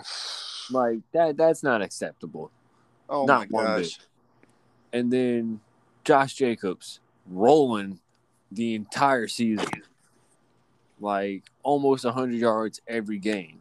Like 0.70 1.01
that. 1.12 1.37
That's 1.37 1.62
not 1.62 1.83
acceptable. 1.83 2.51
Oh 3.09 3.25
Not 3.27 3.51
my 3.51 3.59
one 3.62 3.64
gosh. 3.64 3.99
bit. 3.99 4.07
And 4.92 5.12
then 5.12 5.61
Josh 6.05 6.35
Jacobs 6.35 7.01
rolling 7.29 8.01
the 8.53 8.75
entire 8.75 9.29
season, 9.29 9.83
like 11.01 11.42
almost 11.62 12.05
hundred 12.05 12.37
yards 12.38 12.81
every 12.87 13.18
game, 13.18 13.61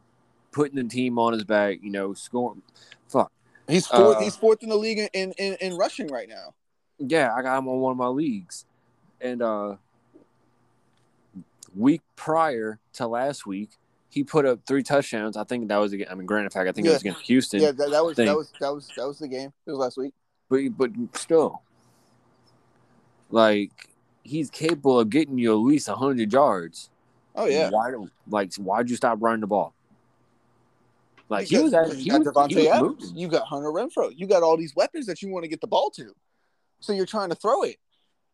putting 0.51 0.75
the 0.75 0.83
team 0.83 1.17
on 1.19 1.33
his 1.33 1.43
back. 1.43 1.79
You 1.81 1.91
know, 1.91 2.13
scoring. 2.13 2.61
Fuck 3.07 3.31
He's 3.67 3.87
fourth. 3.87 4.17
Uh, 4.17 4.19
he's 4.19 4.35
fourth 4.35 4.61
in 4.61 4.69
the 4.69 4.75
league 4.75 5.09
in, 5.13 5.31
in 5.33 5.55
in 5.55 5.75
rushing 5.77 6.07
right 6.07 6.27
now. 6.29 6.53
yeah, 6.99 7.33
I 7.33 7.41
got 7.41 7.57
him 7.57 7.67
on 7.67 7.79
one 7.79 7.91
of 7.91 7.97
my 7.97 8.07
leagues, 8.07 8.65
and 9.21 9.41
uh, 9.41 9.75
week 11.75 12.01
prior 12.15 12.79
to 12.93 13.07
last 13.07 13.45
week, 13.45 13.71
he 14.13 14.23
put 14.23 14.45
up 14.45 14.59
three 14.67 14.83
touchdowns. 14.83 15.35
I 15.35 15.43
think 15.43 15.69
that 15.69 15.77
was 15.77 15.91
against. 15.91 16.11
I 16.11 16.15
mean, 16.15 16.27
granted 16.27 16.53
fact, 16.53 16.69
I 16.69 16.71
think 16.71 16.85
it 16.85 16.91
was 16.91 17.01
against 17.01 17.21
Houston. 17.21 17.61
Yeah, 17.61 17.71
that, 17.71 17.89
that 17.89 18.05
was 18.05 18.15
that 18.17 18.37
was 18.37 18.51
that 18.59 18.71
was 18.71 18.87
that 18.95 19.07
was 19.07 19.17
the 19.17 19.27
game. 19.27 19.51
It 19.65 19.71
was 19.71 19.79
last 19.79 19.97
week. 19.97 20.13
but 20.49 20.69
but 20.77 20.91
still, 21.17 21.63
like 23.31 23.71
he's 24.21 24.51
capable 24.51 24.99
of 24.99 25.09
getting 25.09 25.39
you 25.39 25.51
at 25.51 25.55
least 25.55 25.89
hundred 25.89 26.31
yards. 26.31 26.91
Oh 27.35 27.47
yeah. 27.47 27.71
Why 27.71 27.91
like 28.29 28.53
why'd 28.53 28.87
you 28.87 28.95
stop 28.95 29.17
running 29.19 29.41
the 29.41 29.47
ball? 29.47 29.73
Like 31.27 31.47
he 31.47 31.57
was 31.57 31.73
at, 31.73 31.89
you 31.89 31.95
he 31.95 32.09
got 32.11 32.19
was, 32.19 32.27
Davante 32.27 32.49
he 32.49 32.55
was 32.57 32.67
Adams. 32.67 33.01
moving. 33.01 33.17
You 33.17 33.27
got 33.29 33.47
Hunter 33.47 33.69
Renfrow. 33.69 34.13
You 34.15 34.27
got 34.27 34.43
all 34.43 34.57
these 34.57 34.75
weapons 34.75 35.07
that 35.07 35.23
you 35.23 35.29
want 35.29 35.43
to 35.43 35.49
get 35.49 35.59
the 35.59 35.67
ball 35.67 35.89
to. 35.95 36.13
So 36.81 36.93
you're 36.93 37.07
trying 37.07 37.29
to 37.29 37.35
throw 37.35 37.63
it. 37.63 37.77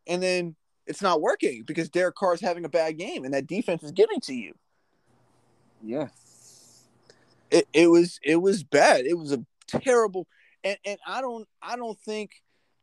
And 0.07 0.21
then 0.21 0.57
it's 0.85 1.01
not 1.01 1.21
working 1.21 1.63
because 1.63 1.87
Derek 1.87 2.15
Carr's 2.15 2.41
having 2.41 2.65
a 2.65 2.69
bad 2.69 2.97
game 2.97 3.23
and 3.23 3.33
that 3.33 3.47
defense 3.47 3.81
is 3.83 3.93
getting 3.93 4.19
to 4.21 4.33
you. 4.33 4.55
Yeah. 5.83 6.07
It, 7.51 7.67
it 7.73 7.87
was 7.87 8.19
it 8.23 8.37
was 8.37 8.63
bad. 8.63 9.05
It 9.05 9.17
was 9.17 9.31
a 9.31 9.43
terrible 9.67 10.27
and, 10.63 10.77
and 10.85 10.99
I 11.07 11.21
don't 11.21 11.47
I 11.61 11.75
don't 11.75 11.99
think 11.99 12.31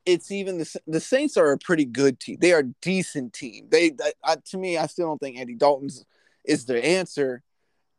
it's 0.05 0.31
even 0.31 0.59
the 0.59 0.81
the 0.87 1.01
Saints 1.01 1.37
are 1.37 1.53
a 1.53 1.59
pretty 1.59 1.85
good 1.85 2.19
team. 2.21 2.39
They 2.41 2.53
are 2.53 2.61
a 2.61 2.75
decent 2.83 3.33
team. 3.33 3.67
They 3.71 3.93
I, 4.25 4.37
to 4.47 4.59
me 4.59 4.77
I 4.79 4.87
still 4.87 5.07
don't 5.09 5.19
think 5.19 5.39
Andy 5.39 5.55
Dalton's 5.55 6.05
is 6.45 6.65
the 6.65 6.85
answer. 6.85 7.43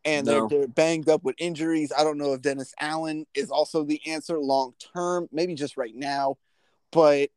And 0.06 0.26
No. 0.26 0.48
they're, 0.48 0.60
they're 0.60 0.68
banged 0.70 1.10
up 1.10 1.24
with 1.24 1.36
injuries. 1.38 1.92
I 1.98 2.04
don't 2.04 2.18
know 2.18 2.34
if 2.34 2.42
Dennis 2.42 2.74
Allen 2.80 3.26
is 3.34 3.52
also 3.52 3.84
the 3.84 4.00
answer 4.08 4.40
long 4.40 4.74
term, 4.94 5.28
maybe 5.34 5.54
just 5.54 5.76
right 5.76 5.94
now, 5.94 6.38
but 6.92 7.30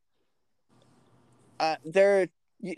uh, 1.59 1.75
they're 1.85 2.27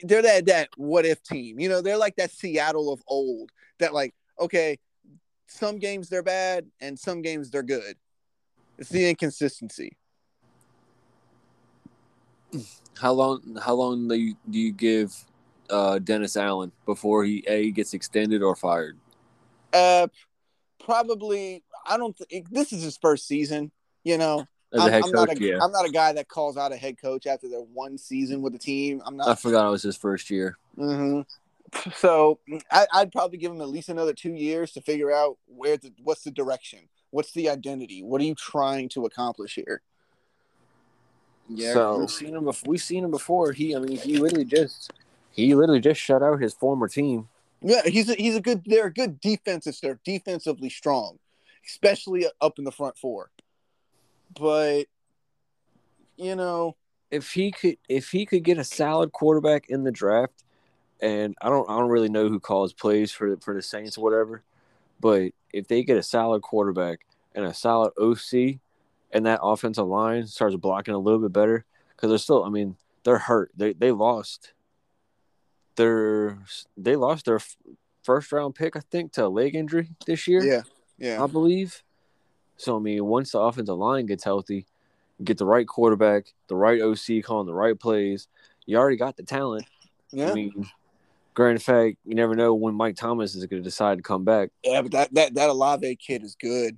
they're 0.04 0.22
that 0.22 0.46
that 0.48 0.70
what 0.78 1.06
if 1.06 1.22
team. 1.22 1.60
You 1.60 1.70
know, 1.70 1.82
they're 1.82 1.98
like 1.98 2.16
that 2.16 2.32
Seattle 2.32 2.92
of 2.92 3.02
old. 3.08 3.52
That 3.80 3.94
like 3.94 4.16
okay, 4.44 4.78
some 5.48 5.80
games 5.80 6.10
they're 6.10 6.24
bad 6.24 6.68
and 6.82 6.98
some 6.98 7.22
games 7.22 7.50
they're 7.50 7.64
good. 7.64 7.96
It's 8.78 8.90
the 8.90 9.10
inconsistency. 9.10 9.98
How 13.00 13.14
long 13.14 13.58
how 13.62 13.74
long 13.74 14.08
do 14.08 14.16
you, 14.16 14.36
do 14.50 14.60
you 14.60 14.72
give 14.72 15.14
uh, 15.70 16.00
Dennis 16.00 16.38
Allen 16.38 16.72
before 16.86 17.24
he 17.24 17.44
a 17.48 17.72
gets 17.72 17.94
extended 17.94 18.44
or 18.44 18.56
fired? 18.56 18.98
Uh, 19.74 20.08
probably. 20.84 21.64
I 21.86 21.98
don't. 21.98 22.16
think 22.18 22.50
this 22.50 22.72
is 22.72 22.84
his 22.84 22.98
first 22.98 23.28
season. 23.28 23.72
You 24.04 24.18
know, 24.18 24.46
I'm, 24.74 24.94
I'm 24.94 25.02
coach, 25.02 25.12
not 25.14 25.38
a, 25.38 25.42
yeah. 25.42 25.64
am 25.64 25.72
not 25.72 25.86
a 25.86 25.92
guy 25.92 26.14
that 26.14 26.28
calls 26.28 26.58
out 26.58 26.72
a 26.72 26.76
head 26.76 27.02
coach 27.02 27.26
after 27.26 27.48
their 27.50 27.62
one 27.62 27.98
season 27.98 28.42
with 28.42 28.54
the 28.54 28.60
team. 28.60 29.02
I'm 29.06 29.18
not. 29.18 29.30
I 29.30 29.36
forgot 29.36 29.68
it 29.68 29.72
was 29.72 29.84
his 29.84 29.98
first 29.98 30.30
year. 30.30 30.58
hmm 30.76 31.22
So 31.96 32.40
I, 32.72 32.88
I'd 32.94 33.12
probably 33.12 33.38
give 33.38 33.52
him 33.52 33.62
at 33.62 33.68
least 33.70 33.90
another 33.90 34.14
two 34.14 34.34
years 34.34 34.72
to 34.74 34.82
figure 34.82 35.12
out 35.12 35.38
where 35.48 35.78
the 35.78 35.92
what's 36.04 36.24
the 36.24 36.32
direction, 36.32 36.80
what's 37.12 37.32
the 37.34 37.50
identity, 37.50 38.04
what 38.04 38.22
are 38.22 38.26
you 38.26 38.36
trying 38.36 38.90
to 38.90 39.06
accomplish 39.06 39.56
here? 39.56 39.82
Yeah, 41.50 41.74
So- 41.74 41.98
we've 42.00 42.10
seen 42.12 42.36
him. 42.36 42.46
Before, 42.46 42.70
we've 42.70 42.82
seen 42.82 43.04
him 43.04 43.12
before. 43.12 43.52
He, 43.52 43.76
I 43.76 43.80
mean, 43.80 43.98
he 43.98 44.18
literally 44.18 44.46
just 44.46 44.92
he 45.32 45.54
literally 45.56 45.82
just 45.82 46.00
shut 46.00 46.24
out 46.24 46.42
his 46.42 46.54
former 46.54 46.88
team. 46.88 47.28
Yeah, 47.62 47.82
he's 47.86 48.10
a, 48.10 48.16
he's 48.16 48.36
a 48.36 48.42
good. 48.42 48.64
They're 48.66 48.88
a 48.88 48.94
good 48.94 49.20
defensive. 49.20 49.78
They're 49.82 50.00
defensively 50.06 50.70
strong, 50.70 51.18
especially 51.68 52.26
up 52.42 52.60
in 52.60 52.66
the 52.66 52.72
front 52.72 52.98
four. 52.98 53.30
But 54.40 54.86
you 56.18 56.36
know, 56.36 56.76
If 57.12 57.32
he 57.32 57.52
could, 57.52 57.78
if 57.90 58.10
he 58.10 58.26
could 58.26 58.44
get 58.44 58.58
a 58.58 58.64
solid 58.64 59.12
quarterback 59.12 59.70
in 59.70 59.84
the 59.84 59.92
draft, 59.92 60.44
and 61.04 61.36
I 61.42 61.50
don't, 61.50 61.70
I 61.70 61.78
don't 61.78 61.90
really 61.90 62.10
know 62.10 62.30
who 62.30 62.40
calls 62.40 62.72
plays 62.72 63.12
for 63.12 63.36
for 63.38 63.54
the 63.54 63.62
Saints 63.62 63.98
or 63.98 64.04
whatever, 64.04 64.42
but 65.02 65.34
if 65.52 65.68
they 65.68 65.84
get 65.84 65.98
a 65.98 66.04
solid 66.04 66.42
quarterback 66.42 67.02
and 67.36 67.46
a 67.46 67.54
solid 67.54 67.92
OC, 68.00 68.60
and 69.12 69.26
that 69.26 69.42
offensive 69.44 69.86
line 69.86 70.26
starts 70.28 70.56
blocking 70.56 70.94
a 70.94 71.00
little 71.00 71.20
bit 71.20 71.34
better, 71.34 71.66
because 71.90 72.10
they're 72.10 72.18
still, 72.18 72.46
I 72.46 72.50
mean, 72.50 72.78
they're 73.04 73.18
hurt. 73.18 73.52
They 73.56 73.74
they 73.74 73.92
lost. 73.92 74.54
Their 75.76 76.40
they 76.78 76.96
lost 76.96 77.26
their 77.26 77.42
first 78.04 78.32
round 78.32 78.56
pick, 78.56 78.78
I 78.78 78.82
think, 78.90 79.12
to 79.14 79.26
a 79.26 79.28
leg 79.28 79.56
injury 79.56 79.90
this 80.06 80.26
year. 80.26 80.42
yeah, 80.44 80.62
yeah, 80.98 81.22
I 81.22 81.28
believe. 81.28 81.84
So 82.56 82.78
I 82.78 82.80
mean, 82.80 83.04
once 83.06 83.34
the 83.34 83.40
offensive 83.40 83.76
line 83.76 84.06
gets 84.06 84.24
healthy, 84.24 84.68
get 85.22 85.38
the 85.38 85.46
right 85.46 85.68
quarterback, 85.68 86.34
the 86.48 86.56
right 86.56 86.82
OC 86.82 87.24
calling 87.26 87.48
the 87.48 87.54
right 87.54 87.78
plays, 87.78 88.30
you 88.66 88.78
already 88.78 88.96
got 88.96 89.18
the 89.18 89.24
talent. 89.24 89.66
yeah, 90.12 90.32
I 90.32 90.34
mean, 90.34 90.66
granted 91.34 91.62
fact, 91.64 91.98
you 92.06 92.16
never 92.16 92.36
know 92.36 92.54
when 92.54 92.76
Mike 92.76 92.96
Thomas 92.96 93.36
is 93.36 93.46
going 93.46 93.62
to 93.62 93.68
decide 93.68 93.98
to 93.98 94.04
come 94.04 94.24
back. 94.24 94.50
yeah. 94.64 94.82
But 94.82 94.92
that 94.92 95.14
that 95.14 95.34
that 95.36 95.50
Olave 95.50 95.96
kid 95.98 96.24
is 96.24 96.36
good. 96.36 96.78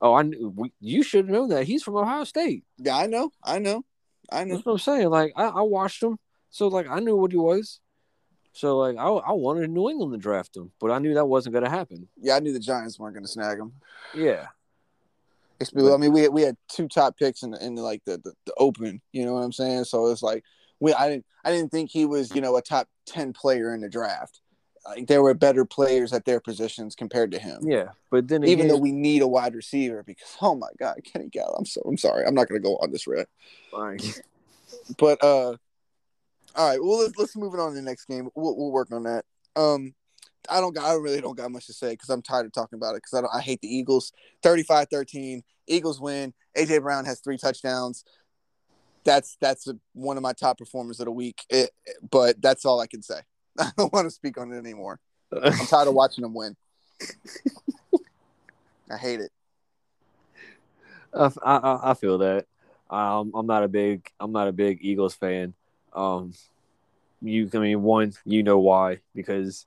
Oh, 0.00 0.14
I 0.14 0.22
knew 0.22 0.54
you 0.80 1.02
should 1.02 1.28
know 1.28 1.46
that 1.48 1.64
he's 1.64 1.82
from 1.82 1.96
Ohio 1.96 2.24
State. 2.24 2.64
Yeah, 2.78 2.96
I 2.96 3.06
know, 3.06 3.30
I 3.42 3.58
know, 3.58 3.82
I 4.30 4.44
know. 4.44 4.54
That's 4.56 4.66
what 4.66 4.72
I'm 4.72 4.78
saying. 4.78 5.08
Like 5.08 5.32
I, 5.36 5.44
I 5.44 5.62
watched 5.62 6.02
him, 6.02 6.18
so 6.50 6.68
like 6.68 6.86
I 6.88 7.00
knew 7.00 7.16
what 7.16 7.32
he 7.32 7.38
was. 7.38 7.80
So 8.52 8.78
like 8.78 8.96
I, 8.96 9.06
I 9.06 9.32
wanted 9.32 9.70
New 9.70 9.88
England 9.90 10.12
to 10.12 10.18
draft 10.18 10.56
him, 10.56 10.70
but 10.80 10.90
I 10.90 10.98
knew 10.98 11.14
that 11.14 11.26
wasn't 11.26 11.54
going 11.54 11.64
to 11.64 11.70
happen. 11.70 12.08
Yeah, 12.18 12.36
I 12.36 12.40
knew 12.40 12.52
the 12.52 12.58
Giants 12.58 12.98
weren't 12.98 13.14
going 13.14 13.24
to 13.24 13.30
snag 13.30 13.58
him. 13.58 13.72
Yeah, 14.14 14.46
It's- 15.60 15.72
I 15.74 15.96
mean, 15.96 16.12
we 16.12 16.22
had, 16.22 16.32
we 16.32 16.42
had 16.42 16.56
two 16.68 16.88
top 16.88 17.16
picks 17.18 17.42
in 17.42 17.50
the, 17.52 17.64
in 17.64 17.74
the, 17.74 17.82
like 17.82 18.02
the, 18.04 18.18
the 18.18 18.32
the 18.46 18.54
open. 18.58 19.00
You 19.12 19.24
know 19.26 19.32
what 19.34 19.40
I'm 19.42 19.52
saying? 19.52 19.84
So 19.84 20.06
it's 20.08 20.22
like 20.22 20.42
we 20.80 20.92
I 20.92 21.08
didn't 21.08 21.26
I 21.44 21.50
didn't 21.50 21.70
think 21.70 21.90
he 21.90 22.04
was 22.04 22.34
you 22.34 22.40
know 22.40 22.56
a 22.56 22.62
top 22.62 22.88
ten 23.06 23.32
player 23.32 23.74
in 23.74 23.80
the 23.80 23.88
draft. 23.88 24.40
Like 24.86 25.08
there 25.08 25.22
were 25.22 25.34
better 25.34 25.64
players 25.64 26.12
at 26.12 26.24
their 26.24 26.38
positions 26.38 26.94
compared 26.94 27.32
to 27.32 27.38
him. 27.38 27.58
yeah. 27.62 27.88
But 28.10 28.28
then 28.28 28.44
Even 28.44 28.66
again, 28.66 28.68
though 28.68 28.80
we 28.80 28.92
need 28.92 29.22
a 29.22 29.26
wide 29.26 29.54
receiver 29.54 30.02
because 30.04 30.36
oh 30.40 30.54
my 30.54 30.68
god, 30.78 31.00
Kenny 31.04 31.28
Golladay. 31.28 31.58
I'm 31.58 31.66
so 31.66 31.80
I'm 31.82 31.98
sorry. 31.98 32.24
I'm 32.24 32.34
not 32.34 32.48
going 32.48 32.60
to 32.60 32.66
go 32.66 32.76
on 32.76 32.92
this 32.92 33.06
rant. 33.06 33.28
like, 33.72 34.02
But 34.98 35.22
uh, 35.22 35.56
all 36.54 36.68
right. 36.70 36.82
Well, 36.82 37.00
let's 37.00 37.16
let's 37.18 37.36
move 37.36 37.54
it 37.54 37.60
on 37.60 37.70
to 37.70 37.74
the 37.74 37.82
next 37.82 38.06
game. 38.06 38.28
We'll 38.34 38.56
we'll 38.56 38.70
work 38.70 38.92
on 38.92 39.04
that. 39.04 39.24
Um, 39.56 39.94
I 40.48 40.60
don't 40.60 40.74
got 40.74 40.84
I 40.84 40.94
really 40.94 41.20
don't 41.20 41.36
got 41.36 41.50
much 41.50 41.66
to 41.66 41.72
say 41.72 41.90
because 41.90 42.10
I'm 42.10 42.22
tired 42.22 42.46
of 42.46 42.52
talking 42.52 42.76
about 42.76 42.94
it 42.94 43.02
because 43.02 43.14
I 43.14 43.20
don't 43.20 43.34
I 43.34 43.40
hate 43.40 43.60
the 43.60 43.74
Eagles. 43.74 44.12
35-13. 44.44 45.42
Eagles 45.66 46.00
win. 46.00 46.32
AJ 46.56 46.82
Brown 46.82 47.04
has 47.04 47.20
three 47.20 47.38
touchdowns. 47.38 48.04
That's 49.06 49.38
that's 49.40 49.68
a, 49.68 49.78
one 49.94 50.18
of 50.18 50.22
my 50.22 50.34
top 50.34 50.58
performers 50.58 51.00
of 51.00 51.06
the 51.06 51.12
week. 51.12 51.42
It, 51.48 51.70
but 52.10 52.42
that's 52.42 52.66
all 52.66 52.80
I 52.80 52.86
can 52.86 53.02
say. 53.02 53.20
I 53.58 53.70
don't 53.78 53.92
want 53.92 54.06
to 54.06 54.10
speak 54.10 54.36
on 54.36 54.52
it 54.52 54.58
anymore. 54.58 55.00
I'm 55.32 55.52
tired 55.66 55.88
of 55.88 55.94
watching 55.94 56.22
them 56.22 56.34
win. 56.34 56.56
I 58.90 58.96
hate 58.96 59.20
it. 59.20 59.30
I, 61.14 61.30
I, 61.42 61.90
I 61.90 61.94
feel 61.94 62.18
that. 62.18 62.46
Um, 62.90 63.32
I'm 63.34 63.46
not 63.46 63.64
a 63.64 63.68
big 63.68 64.10
I'm 64.20 64.32
not 64.32 64.48
a 64.48 64.52
big 64.52 64.78
Eagles 64.82 65.14
fan. 65.14 65.54
Um, 65.92 66.34
you 67.22 67.48
I 67.54 67.58
mean 67.58 67.82
one 67.82 68.12
you 68.24 68.42
know 68.42 68.58
why 68.58 68.98
because 69.14 69.66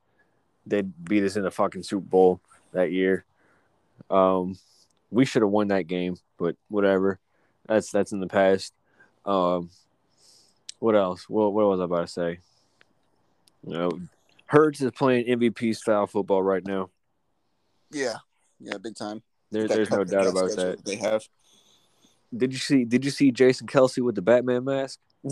they 0.65 0.81
beat 0.81 1.23
us 1.23 1.35
in 1.35 1.43
the 1.43 1.51
fucking 1.51 1.83
Super 1.83 2.05
Bowl 2.05 2.39
that 2.73 2.91
year. 2.91 3.25
Um, 4.09 4.57
we 5.11 5.25
should 5.25 5.41
have 5.41 5.51
won 5.51 5.69
that 5.69 5.87
game, 5.87 6.17
but 6.37 6.55
whatever. 6.69 7.19
That's 7.67 7.91
that's 7.91 8.11
in 8.11 8.19
the 8.19 8.27
past. 8.27 8.73
Um, 9.29 9.69
what 10.79 10.95
else? 10.95 11.29
What 11.29 11.53
what 11.53 11.67
was 11.67 11.79
I 11.79 11.83
about 11.83 12.07
to 12.07 12.07
say? 12.07 12.39
You 13.65 13.73
know, 13.73 13.99
Hurts 14.45 14.81
is 14.81 14.91
playing 14.91 15.27
MVP 15.27 15.75
style 15.75 16.07
football 16.07 16.41
right 16.41 16.65
now. 16.65 16.89
Yeah, 17.91 18.15
yeah, 18.59 18.77
big 18.81 18.95
time. 18.95 19.21
There, 19.51 19.67
there's 19.67 19.91
no 19.91 20.03
doubt 20.03 20.27
about 20.27 20.55
that. 20.55 20.83
They 20.83 20.95
have. 20.95 21.27
Did 22.35 22.53
you 22.53 22.59
see? 22.59 22.85
Did 22.85 23.05
you 23.05 23.11
see 23.11 23.31
Jason 23.31 23.67
Kelce 23.67 24.03
with 24.03 24.15
the 24.15 24.21
Batman 24.21 24.63
mask? 24.65 24.99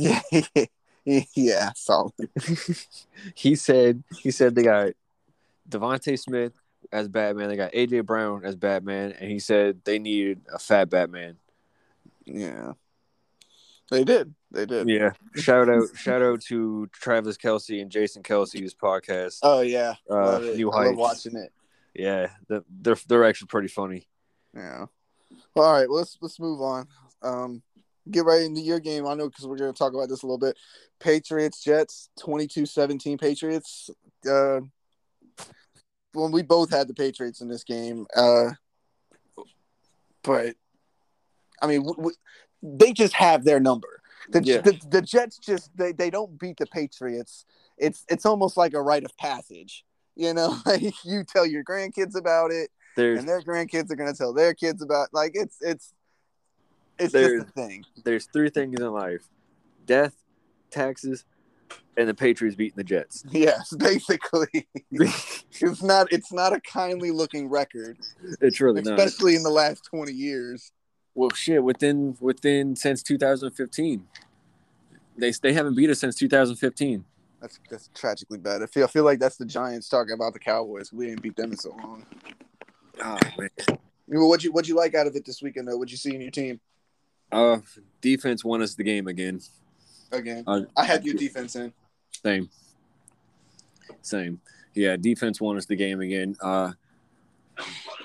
Yeah, 1.10 1.24
yeah, 1.36 1.72
solid. 1.74 2.12
he 3.34 3.56
said 3.56 4.04
he 4.20 4.30
said 4.30 4.56
they 4.56 4.64
got 4.64 4.92
DeVonta 5.70 6.20
Smith 6.20 6.52
as 6.92 7.08
Batman, 7.08 7.48
they 7.48 7.56
got 7.56 7.72
AJ 7.72 8.06
Brown 8.06 8.44
as 8.44 8.58
Batman, 8.58 9.14
and 9.14 9.32
he 9.32 9.40
said 9.40 9.80
they 9.86 10.00
needed 10.00 10.42
a 10.54 10.60
fat 10.60 10.90
Batman. 10.90 11.38
Yeah, 12.26 12.74
they 13.90 14.04
did. 14.04 14.34
They 14.52 14.66
did. 14.66 14.90
Yeah. 14.90 15.12
Shout 15.36 15.70
out 15.70 15.84
shout 15.96 16.22
out 16.22 16.42
to 16.44 16.88
Travis 16.94 17.38
Kelce 17.38 17.82
and 17.82 17.92
Jason 17.92 18.24
Kelce's 18.24 18.74
podcast. 18.74 19.40
Oh 19.44 19.62
yeah, 19.62 19.96
Uh. 20.10 20.40
New 20.40 20.72
I 20.72 20.76
love 20.76 20.86
Heights. 20.86 20.98
watching 20.98 21.36
it. 21.38 21.52
Yeah, 21.94 22.28
they're 22.48 22.98
they're 23.08 23.26
actually 23.26 23.48
pretty 23.48 23.68
funny. 23.70 24.08
Yeah. 24.56 24.86
Well, 25.56 25.66
all 25.66 25.74
right. 25.74 25.90
Let's 25.90 26.18
let's 26.22 26.40
move 26.40 26.62
on. 26.62 26.88
Um, 27.22 27.62
get 28.12 28.26
right 28.26 28.42
into 28.42 28.62
your 28.62 28.80
game. 28.80 29.06
I 29.08 29.14
know 29.16 29.28
because 29.30 29.46
we're 29.48 29.58
going 29.58 29.74
to 29.74 29.78
talk 29.78 29.94
about 29.94 30.08
this 30.10 30.24
a 30.24 30.26
little 30.26 30.38
bit. 30.38 30.58
Patriots 31.00 31.64
Jets 31.64 32.10
22-17 32.20 33.20
Patriots. 33.20 33.90
Uh, 34.26 34.62
well, 36.14 36.32
we 36.32 36.42
both 36.42 36.70
had 36.72 36.88
the 36.88 36.94
Patriots 36.94 37.42
in 37.42 37.48
this 37.50 37.64
game. 37.64 38.06
Uh, 38.16 38.52
but 40.24 40.56
I 41.62 41.68
mean, 41.68 41.80
w- 41.82 41.96
w- 41.96 42.16
they 42.64 42.94
just 42.94 43.14
have 43.14 43.44
their 43.44 43.60
number. 43.60 44.02
The, 44.30 44.44
Yeah. 44.44 44.62
the 44.62 44.80
the 44.90 45.02
Jets 45.02 45.38
just 45.38 45.70
they, 45.78 45.92
they 45.94 46.10
don't 46.10 46.38
beat 46.40 46.58
the 46.58 46.66
Patriots. 46.68 47.46
It's 47.78 48.04
it's 48.10 48.26
almost 48.26 48.58
like 48.58 48.74
a 48.74 48.82
rite 48.82 49.04
of 49.06 49.16
passage. 49.18 49.86
You 50.16 50.34
know, 50.34 50.58
like 50.66 50.94
you 51.06 51.24
tell 51.24 51.46
your 51.46 51.64
grandkids 51.64 52.16
about 52.18 52.52
it 52.52 52.70
There's 52.96 53.20
and 53.20 53.28
their 53.28 53.42
grandkids 53.42 53.92
are 53.92 53.96
gonna 53.96 54.14
tell 54.14 54.34
their 54.34 54.54
kids 54.54 54.82
about 54.82 55.10
like 55.14 55.32
it's 55.36 55.58
it's 55.62 55.94
it's 57.00 57.14
There- 57.14 57.38
just 57.40 57.50
a 57.50 57.52
thing. 57.52 57.86
there's 58.04 58.26
three 58.26 58.50
things 58.50 58.80
in 58.80 58.92
life: 58.92 59.30
death, 59.86 60.16
taxes, 60.72 61.24
and 61.96 62.10
the 62.10 62.14
Patriots 62.16 62.56
beating 62.58 62.76
the 62.78 62.84
Jets. 62.84 63.24
Yes, 63.32 63.72
basically. 63.76 64.68
it's 64.92 65.84
not 65.84 66.12
it's 66.12 66.34
not 66.34 66.52
a 66.54 66.60
kindly 66.62 67.12
looking 67.12 67.48
record, 67.50 67.98
it's 68.42 68.60
really 68.60 68.82
not. 68.82 69.00
especially 69.00 69.36
in 69.36 69.44
the 69.44 69.52
last 69.52 69.86
twenty 69.86 70.14
years. 70.14 70.72
Well, 71.18 71.32
shit, 71.32 71.64
within 71.64 72.16
within 72.20 72.76
since 72.76 73.02
2015, 73.02 74.08
they 75.18 75.32
they 75.42 75.52
haven't 75.52 75.74
beat 75.76 75.90
us 75.90 76.00
since 76.00 76.16
2015. 76.16 77.04
That's 77.42 77.60
that's 77.72 77.90
tragically 77.96 78.38
bad. 78.38 78.62
I 78.62 78.68
feel 78.68 78.84
I 78.84 78.88
feel 78.88 79.04
like 79.04 79.18
that's 79.18 79.36
the 79.36 79.46
Giants 79.46 79.90
talking 79.90 80.14
about 80.14 80.34
the 80.34 80.40
Cowboys. 80.40 80.94
We 80.94 81.08
didn't 81.08 81.24
beat 81.24 81.36
them 81.36 81.50
in 81.54 81.58
so 81.58 81.72
long. 81.72 82.06
Oh 83.04 83.18
man. 83.36 83.50
Well, 84.08 84.30
What'd 84.30 84.44
you 84.44 84.52
what'd 84.52 84.70
you 84.70 84.76
like 84.76 84.94
out 84.94 85.08
of 85.08 85.16
it 85.16 85.26
this 85.26 85.42
weekend 85.42 85.68
though? 85.68 85.76
What'd 85.78 85.90
you 85.92 85.98
see 85.98 86.14
in 86.14 86.22
your 86.22 86.30
team 86.30 86.60
Uh, 87.32 87.62
defense 88.00 88.46
won 88.46 88.62
us 88.62 88.76
the 88.76 88.84
game 88.84 89.08
again. 89.08 89.42
again? 90.12 90.44
Uh, 90.46 90.62
I 90.78 90.84
had 90.86 91.04
your 91.04 91.16
defense 91.16 91.56
in. 91.56 91.74
Same. 92.24 92.48
Same. 94.04 94.40
Yeah, 94.76 94.98
defense 94.98 95.42
won 95.42 95.58
us 95.58 95.66
the 95.66 95.76
game 95.76 96.00
again. 96.00 96.36
Uh, 96.44 96.74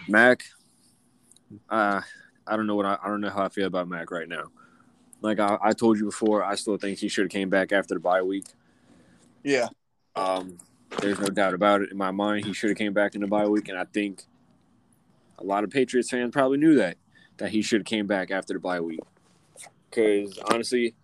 Mac. 0.09 0.45
Uh, 1.69 2.01
I 2.47 2.57
don't 2.57 2.67
know 2.67 2.75
what 2.75 2.87
I, 2.87 2.99
I 3.03 3.09
don't 3.09 3.21
know 3.21 3.31
how 3.31 3.45
I 3.45 3.49
feel 3.49 3.67
about 3.67 3.89
Mac 3.89 4.11
right 4.11 4.29
now. 4.29 4.45
Like 5.21 5.39
I, 5.39 5.57
I 5.63 5.73
told 5.73 5.99
you 5.99 6.05
before, 6.05 6.45
I 6.45 6.57
still 6.57 6.77
think 6.77 6.99
he 6.99 7.09
should 7.09 7.25
have 7.25 7.31
came 7.31 7.49
back 7.49 7.73
after 7.73 7.95
the 7.95 8.01
bye 8.01 8.23
week. 8.23 8.47
Yeah. 9.45 9.69
Um, 10.17 10.59
there's 11.01 11.19
no 11.19 11.29
doubt 11.29 11.55
about 11.55 11.83
it 11.83 11.91
in 11.91 11.97
my 11.97 12.11
mind. 12.11 12.45
He 12.45 12.53
should 12.53 12.71
have 12.71 12.79
came 12.79 12.93
back 12.93 13.15
in 13.15 13.21
the 13.21 13.27
bye 13.27 13.47
week, 13.47 13.69
and 13.69 13.79
I 13.79 13.85
think 13.85 14.25
a 15.39 15.45
lot 15.45 15.65
of 15.65 15.71
Patriots 15.71 16.11
fans 16.11 16.33
probably 16.33 16.59
knew 16.59 16.75
that 16.77 16.97
that 17.39 17.51
he 17.51 17.63
should 17.63 17.81
have 17.81 17.87
came 17.87 18.07
back 18.07 18.31
after 18.31 18.53
the 18.53 18.61
bye 18.61 18.81
week. 18.81 19.01
Because 19.89 20.39
honestly, 20.51 20.95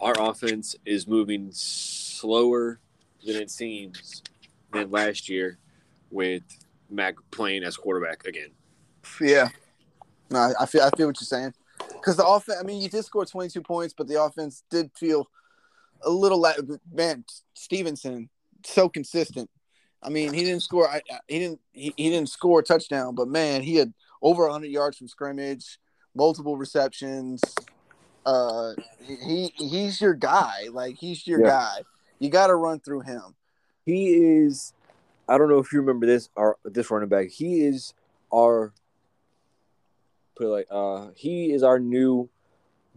our 0.00 0.14
offense 0.18 0.76
is 0.84 1.06
moving 1.06 1.48
slower 1.52 2.80
than 3.24 3.36
it 3.36 3.50
seems 3.50 4.22
than 4.72 4.90
last 4.90 5.28
year 5.28 5.58
with 6.10 6.42
Mac 6.90 7.16
playing 7.30 7.64
as 7.64 7.76
quarterback 7.76 8.26
again. 8.26 8.50
Yeah. 9.20 9.48
No, 10.30 10.38
I- 10.38 10.62
I 10.62 10.66
feel 10.66 10.82
I 10.82 10.90
feel 10.90 11.06
what 11.06 11.20
you're 11.20 11.26
saying. 11.26 11.54
Because 11.78 12.16
the 12.16 12.26
offense, 12.26 12.58
I 12.60 12.64
mean, 12.64 12.80
you 12.82 12.88
did 12.88 13.04
score 13.04 13.24
22 13.24 13.62
points, 13.62 13.94
but 13.96 14.08
the 14.08 14.22
offense 14.22 14.62
did 14.70 14.90
feel 14.96 15.28
a 16.02 16.10
little 16.10 16.38
like 16.40 16.56
man. 16.92 17.24
Stevenson 17.54 18.28
so 18.64 18.88
consistent. 18.88 19.48
I 20.02 20.10
mean, 20.10 20.32
he 20.32 20.44
didn't 20.44 20.62
score. 20.62 20.88
I, 20.88 21.02
I- 21.10 21.18
he 21.28 21.38
didn't. 21.38 21.60
He, 21.72 21.94
he 21.96 22.10
didn't 22.10 22.28
score 22.28 22.60
a 22.60 22.62
touchdown, 22.62 23.14
but 23.14 23.28
man, 23.28 23.62
he 23.62 23.76
had 23.76 23.92
over 24.22 24.42
100 24.44 24.66
yards 24.68 24.96
from 24.98 25.08
scrimmage, 25.08 25.78
multiple 26.14 26.56
receptions. 26.56 27.40
Uh, 28.26 28.72
he 29.00 29.52
he's 29.56 30.00
your 30.00 30.14
guy. 30.14 30.68
Like 30.70 30.96
he's 30.96 31.26
your 31.26 31.40
Yeah. 31.40 31.48
guy. 31.48 31.82
You 32.18 32.30
got 32.30 32.48
to 32.48 32.56
run 32.56 32.80
through 32.80 33.00
him. 33.02 33.34
He 33.86 34.08
is. 34.14 34.72
I 35.28 35.38
don't 35.38 35.48
know 35.48 35.58
if 35.58 35.72
you 35.72 35.80
remember 35.80 36.06
this. 36.06 36.28
Our 36.36 36.56
this 36.64 36.90
running 36.90 37.08
back. 37.08 37.28
He 37.28 37.60
is 37.64 37.94
our. 38.32 38.72
Put 40.38 40.46
it 40.46 40.50
like 40.50 40.66
uh, 40.70 41.08
he 41.16 41.52
is 41.52 41.62
our 41.64 41.78
new 41.80 42.28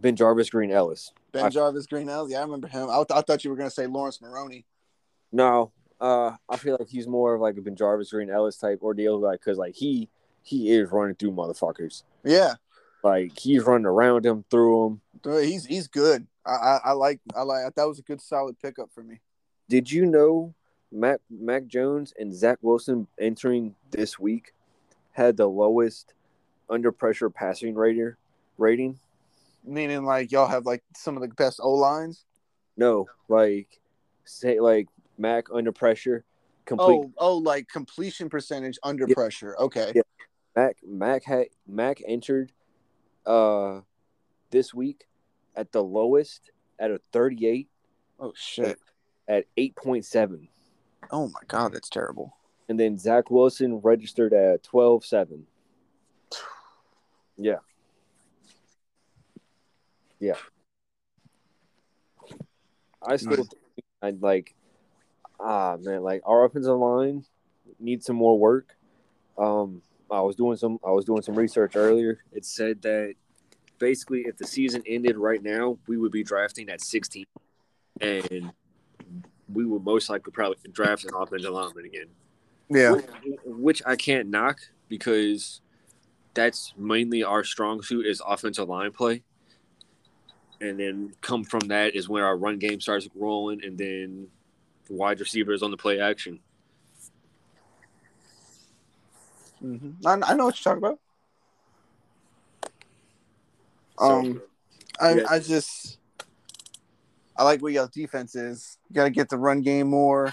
BenJarvus 0.00 0.50
Green-Ellis. 0.50 1.12
Ben 1.32 1.46
I- 1.46 1.48
Jarvis 1.48 1.86
Greenell. 1.86 2.30
Yeah, 2.30 2.38
I 2.38 2.42
remember 2.42 2.68
him. 2.68 2.88
I, 2.88 3.04
I 3.10 3.20
thought 3.22 3.42
you 3.44 3.50
were 3.50 3.56
gonna 3.56 3.70
say 3.70 3.86
Lawrence 3.86 4.20
Maroney. 4.22 4.64
No, 5.32 5.72
uh, 6.00 6.36
I 6.48 6.56
feel 6.56 6.76
like 6.78 6.88
he's 6.88 7.08
more 7.08 7.34
of 7.34 7.40
like 7.40 7.56
a 7.56 7.60
BenJarvus 7.60 8.10
Green-Ellis 8.10 8.58
type 8.58 8.80
ordeal, 8.82 9.18
like 9.18 9.40
because 9.40 9.58
like 9.58 9.74
he 9.74 10.08
he 10.42 10.70
is 10.70 10.90
running 10.90 11.16
through 11.16 11.32
motherfuckers. 11.32 12.04
Yeah, 12.24 12.54
Like 13.02 13.36
he's 13.38 13.64
running 13.64 13.86
around 13.86 14.24
him, 14.24 14.44
through 14.50 14.84
them. 14.84 15.00
Dude, 15.22 15.44
he's 15.44 15.64
he's 15.66 15.88
good. 15.88 16.26
I, 16.46 16.50
I 16.52 16.80
I 16.86 16.92
like 16.92 17.20
I 17.34 17.42
like 17.42 17.74
that 17.74 17.88
was 17.88 17.98
a 17.98 18.02
good 18.02 18.20
solid 18.20 18.58
pickup 18.60 18.90
for 18.92 19.02
me. 19.02 19.20
Did 19.68 19.90
you 19.90 20.06
know 20.06 20.54
Mac 20.92 21.20
Mac 21.30 21.66
Jones 21.66 22.12
and 22.18 22.32
Zach 22.34 22.58
Wilson 22.62 23.06
entering 23.18 23.74
this 23.90 24.18
week 24.18 24.52
had 25.12 25.36
the 25.36 25.46
lowest 25.48 26.14
under 26.70 26.92
pressure 26.92 27.30
passing 27.30 27.74
rater 27.74 28.16
rating? 28.58 28.98
Meaning 29.64 30.04
like 30.04 30.32
y'all 30.32 30.48
have 30.48 30.66
like 30.66 30.82
some 30.96 31.16
of 31.16 31.22
the 31.22 31.28
best 31.28 31.60
O 31.62 31.72
lines. 31.72 32.24
No, 32.76 33.08
like 33.28 33.80
say 34.24 34.58
like 34.60 34.88
Mac 35.18 35.46
under 35.52 35.72
pressure, 35.72 36.24
complete. 36.64 37.00
Oh 37.04 37.12
oh, 37.18 37.36
like 37.38 37.68
completion 37.68 38.28
percentage 38.28 38.78
under 38.82 39.06
Yeah. 39.08 39.14
pressure. 39.14 39.56
Okay. 39.58 39.92
Yeah. 39.94 40.02
Mac 40.56 40.76
Mac 40.84 41.24
had 41.24 41.46
Mac 41.66 42.02
entered 42.06 42.52
uh 43.24 43.80
this 44.50 44.74
week 44.74 45.06
at 45.54 45.70
the 45.72 45.82
lowest 45.82 46.50
at 46.78 46.90
a 46.90 46.98
38 47.12 47.68
Oh 48.18 48.32
shit. 48.34 48.78
at 49.28 49.44
8.7 49.56 50.48
Oh 51.10 51.28
my 51.28 51.40
god, 51.46 51.72
that's 51.72 51.88
terrible. 51.88 52.36
and 52.68 52.78
then 52.80 52.98
Zach 52.98 53.30
Wilson 53.30 53.78
registered 53.78 54.32
at 54.32 54.62
12.7 54.64 55.42
yeah. 57.42 57.58
Yeah. 60.20 60.34
I 63.04 63.16
still 63.16 63.36
Nice. 63.38 63.48
I'd 64.00 64.22
like 64.22 64.54
ah 65.40 65.76
man 65.80 66.02
like 66.02 66.22
our 66.24 66.44
offensive 66.44 66.76
line 66.76 67.24
needs 67.80 68.06
some 68.06 68.16
more 68.16 68.38
work. 68.38 68.76
Um 69.36 69.82
I 70.10 70.20
was 70.20 70.36
doing 70.36 70.56
some 70.56 70.78
I 70.86 70.90
was 70.90 71.04
doing 71.04 71.22
some 71.22 71.34
research 71.34 71.74
earlier. 71.74 72.22
It 72.32 72.44
said 72.44 72.82
that 72.82 73.14
basically 73.78 74.20
if 74.20 74.36
the 74.36 74.46
season 74.46 74.82
ended 74.86 75.16
right 75.16 75.42
now 75.42 75.78
we 75.88 75.96
would 75.96 76.12
be 76.12 76.22
drafting 76.22 76.68
at 76.68 76.80
16 76.80 77.24
and 78.00 78.52
we 79.52 79.64
would 79.64 79.84
most 79.84 80.08
likely 80.08 80.30
probably 80.30 80.58
draft 80.70 81.04
an 81.04 81.10
offensive 81.16 81.52
lineman 81.52 81.86
again. 81.86 82.06
Yeah. 82.68 82.92
which, 82.92 83.06
which 83.44 83.82
I 83.84 83.96
can't 83.96 84.28
knock 84.28 84.60
because 84.88 85.61
that's 86.34 86.72
mainly 86.76 87.22
our 87.22 87.44
strong 87.44 87.82
suit 87.82 88.06
is 88.06 88.22
offensive 88.26 88.68
line 88.68 88.92
play. 88.92 89.22
And 90.60 90.78
then 90.78 91.12
come 91.20 91.42
from 91.44 91.60
that 91.68 91.94
is 91.96 92.08
when 92.08 92.22
our 92.22 92.36
run 92.36 92.58
game 92.58 92.80
starts 92.80 93.08
rolling, 93.16 93.64
and 93.64 93.76
then 93.76 94.28
wide 94.88 95.18
receivers 95.18 95.62
on 95.62 95.70
the 95.72 95.76
play 95.76 96.00
action. 96.00 96.38
Mm-hmm. 99.64 100.06
I, 100.06 100.12
I 100.12 100.34
know 100.34 100.46
what 100.46 100.64
you're 100.64 100.74
talking 100.74 100.78
about. 100.84 100.98
So, 103.98 104.04
Um, 104.04 104.42
I 105.00 105.14
yeah. 105.14 105.22
I 105.28 105.38
just 105.38 105.98
I 107.36 107.44
like 107.44 107.62
what 107.62 107.72
y'all 107.72 107.88
defense 107.92 108.34
is. 108.34 108.78
You 108.88 108.94
got 108.94 109.04
to 109.04 109.10
get 109.10 109.28
the 109.28 109.38
run 109.38 109.62
game 109.62 109.88
more, 109.88 110.32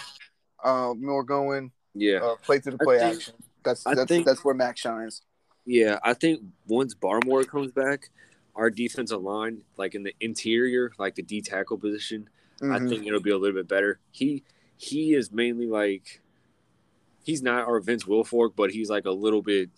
uh, 0.62 0.94
more 0.96 1.22
going. 1.24 1.72
yeah, 1.94 2.18
Uh, 2.18 2.36
play 2.42 2.58
through 2.58 2.72
the 2.72 2.84
play 2.84 2.98
think- 2.98 3.16
action. 3.16 3.34
That's 3.62 3.86
I 3.86 3.94
that's 3.94 4.08
think- 4.08 4.26
that's 4.26 4.44
where 4.44 4.54
Mac 4.54 4.76
shines. 4.76 5.22
Yeah. 5.70 5.98
I 6.02 6.14
think 6.14 6.42
once 6.66 6.94
Barmore 6.94 7.46
comes 7.46 7.70
back, 7.72 8.10
our 8.56 8.70
defensive 8.70 9.22
line, 9.22 9.62
like 9.76 9.94
in 9.94 10.02
the 10.02 10.14
interior, 10.20 10.92
like 10.98 11.14
the 11.14 11.22
D 11.22 11.40
tackle 11.40 11.78
position, 11.78 12.28
I 12.62 12.64
Mhm. 12.78 12.88
think 12.88 13.06
it'll 13.06 13.20
be 13.20 13.30
a 13.30 13.38
little 13.38 13.56
bit 13.56 13.68
better. 13.68 14.00
He 14.10 14.42
he 14.76 15.14
is 15.14 15.30
mainly 15.30 15.66
like 15.66 16.20
he's 17.22 17.42
not 17.42 17.66
our 17.68 17.80
Vince 17.80 18.04
Wilfork, 18.04 18.52
but 18.56 18.70
he's 18.70 18.90
like 18.90 19.04
a 19.04 19.10
little 19.12 19.42
bit 19.42 19.70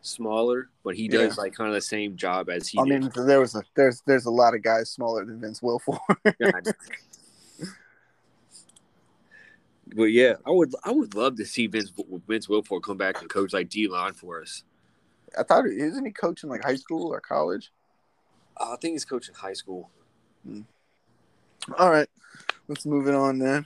smaller, 0.00 0.68
but 0.82 0.96
he 0.96 1.06
does 1.08 1.36
like 1.38 1.54
kind 1.54 1.68
of 1.68 1.74
the 1.74 1.80
same 1.80 2.16
job 2.16 2.48
as 2.48 2.66
he 2.68 2.78
I 2.78 2.84
did. 2.84 3.00
mean, 3.02 3.10
there 3.26 3.38
was 3.40 3.54
a 3.54 3.62
there's 3.76 4.00
there's 4.06 4.24
a 4.26 4.30
lot 4.30 4.54
of 4.54 4.62
guys 4.62 4.90
smaller 4.90 5.24
than 5.24 5.38
Vince 5.40 5.60
Wilfork. 5.60 5.98
But 9.94 10.04
yeah, 10.04 10.36
I 10.46 10.50
would 10.50 10.74
I 10.84 10.90
would 10.90 11.14
love 11.14 11.36
to 11.36 11.44
see 11.44 11.66
Vince 11.66 11.92
Vince 12.26 12.46
Wilfork 12.46 12.82
come 12.82 12.96
back 12.96 13.20
and 13.20 13.28
coach 13.28 13.52
like 13.52 13.68
D 13.68 13.88
line 13.88 14.14
for 14.14 14.40
us. 14.40 14.64
I 15.38 15.42
thought 15.42 15.66
isn't 15.66 16.04
he 16.04 16.12
coaching 16.12 16.50
like 16.50 16.64
high 16.64 16.76
school 16.76 17.12
or 17.12 17.20
college? 17.20 17.72
Uh, 18.56 18.72
I 18.72 18.76
think 18.76 18.92
he's 18.92 19.04
coaching 19.04 19.34
high 19.34 19.52
school. 19.54 19.90
All 21.78 21.90
right, 21.90 22.08
let's 22.68 22.84
move 22.86 23.08
it 23.08 23.14
on 23.14 23.38
then. 23.38 23.64